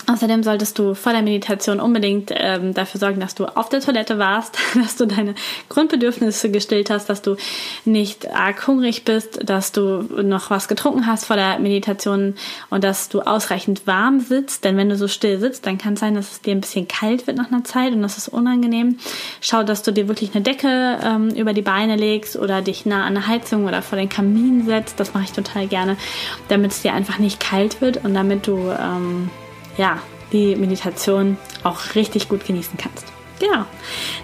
Außerdem 0.06 0.42
solltest 0.42 0.78
du 0.78 0.94
vor 0.94 1.12
der 1.12 1.20
Meditation 1.22 1.80
unbedingt 1.80 2.30
ähm, 2.34 2.72
dafür 2.72 2.98
sorgen, 2.98 3.20
dass 3.20 3.34
du 3.34 3.44
auf 3.44 3.68
der 3.68 3.80
Toilette 3.80 4.18
warst, 4.18 4.56
dass 4.74 4.96
du 4.96 5.06
deine 5.06 5.34
Grundbedürfnisse 5.68 6.50
gestillt 6.50 6.88
hast, 6.88 7.10
dass 7.10 7.20
du 7.20 7.36
nicht 7.84 8.30
arg 8.30 8.66
hungrig 8.66 9.04
bist, 9.04 9.40
dass 9.44 9.72
du 9.72 10.02
noch 10.22 10.50
was 10.50 10.68
getrunken 10.68 11.06
hast 11.06 11.26
vor 11.26 11.36
der 11.36 11.58
Meditation 11.58 12.36
und 12.70 12.84
dass 12.84 13.10
du 13.10 13.20
ausreichend 13.20 13.86
warm 13.86 14.20
sitzt. 14.20 14.64
Denn 14.64 14.76
wenn 14.78 14.88
du 14.88 14.96
so 14.96 15.08
still 15.08 15.38
sitzt, 15.40 15.66
dann 15.66 15.76
kann 15.76 15.94
es 15.94 16.00
sein, 16.00 16.14
dass 16.14 16.32
es 16.32 16.40
dir 16.40 16.52
ein 16.52 16.60
bisschen 16.60 16.88
kalt 16.88 17.26
wird 17.26 17.36
nach 17.36 17.52
einer 17.52 17.64
Zeit 17.64 17.92
und 17.92 18.00
das 18.00 18.16
ist 18.16 18.28
unangenehm. 18.28 18.98
Schau, 19.42 19.62
dass 19.62 19.82
du 19.82 19.92
dir 19.92 20.08
wirklich 20.08 20.34
eine 20.34 20.42
Decke 20.42 20.98
ähm, 21.04 21.30
über 21.30 21.52
die 21.52 21.62
Beine 21.62 21.96
legst 21.96 22.36
oder 22.36 22.62
dich 22.62 22.86
nah 22.86 23.04
an 23.04 23.16
eine 23.16 23.26
Heizung 23.26 23.66
oder 23.66 23.82
vor 23.82 23.98
den 23.98 24.08
Kamin 24.08 24.64
setzt. 24.64 24.98
Das 25.00 25.12
mache 25.12 25.24
ich 25.24 25.32
total 25.32 25.66
gerne, 25.66 25.96
damit 26.48 26.70
es 26.70 26.82
dir 26.82 26.94
einfach 26.94 27.18
nicht 27.18 27.40
kalt 27.40 27.82
wird 27.82 28.04
und 28.04 28.14
damit 28.14 28.46
du 28.46 28.70
ähm, 28.70 29.28
ja, 29.78 29.98
die 30.32 30.56
Meditation 30.56 31.38
auch 31.64 31.94
richtig 31.94 32.28
gut 32.28 32.46
genießen 32.46 32.76
kannst. 32.76 33.06
Genau, 33.40 33.64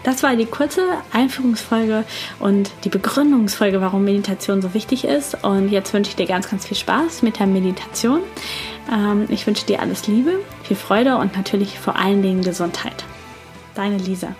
das 0.02 0.24
war 0.24 0.34
die 0.34 0.46
kurze 0.46 0.82
Einführungsfolge 1.12 2.04
und 2.40 2.70
die 2.82 2.88
Begründungsfolge, 2.88 3.80
warum 3.80 4.04
Meditation 4.04 4.60
so 4.60 4.74
wichtig 4.74 5.04
ist. 5.04 5.44
Und 5.44 5.68
jetzt 5.68 5.94
wünsche 5.94 6.10
ich 6.10 6.16
dir 6.16 6.26
ganz, 6.26 6.50
ganz 6.50 6.66
viel 6.66 6.76
Spaß 6.76 7.22
mit 7.22 7.38
der 7.38 7.46
Meditation. 7.46 8.20
Ähm, 8.92 9.26
ich 9.28 9.46
wünsche 9.46 9.66
dir 9.66 9.80
alles 9.80 10.08
Liebe, 10.08 10.40
viel 10.64 10.76
Freude 10.76 11.16
und 11.16 11.36
natürlich 11.36 11.78
vor 11.78 11.96
allen 11.96 12.22
Dingen 12.22 12.42
Gesundheit. 12.42 13.04
Deine 13.76 13.98
Lisa. 13.98 14.34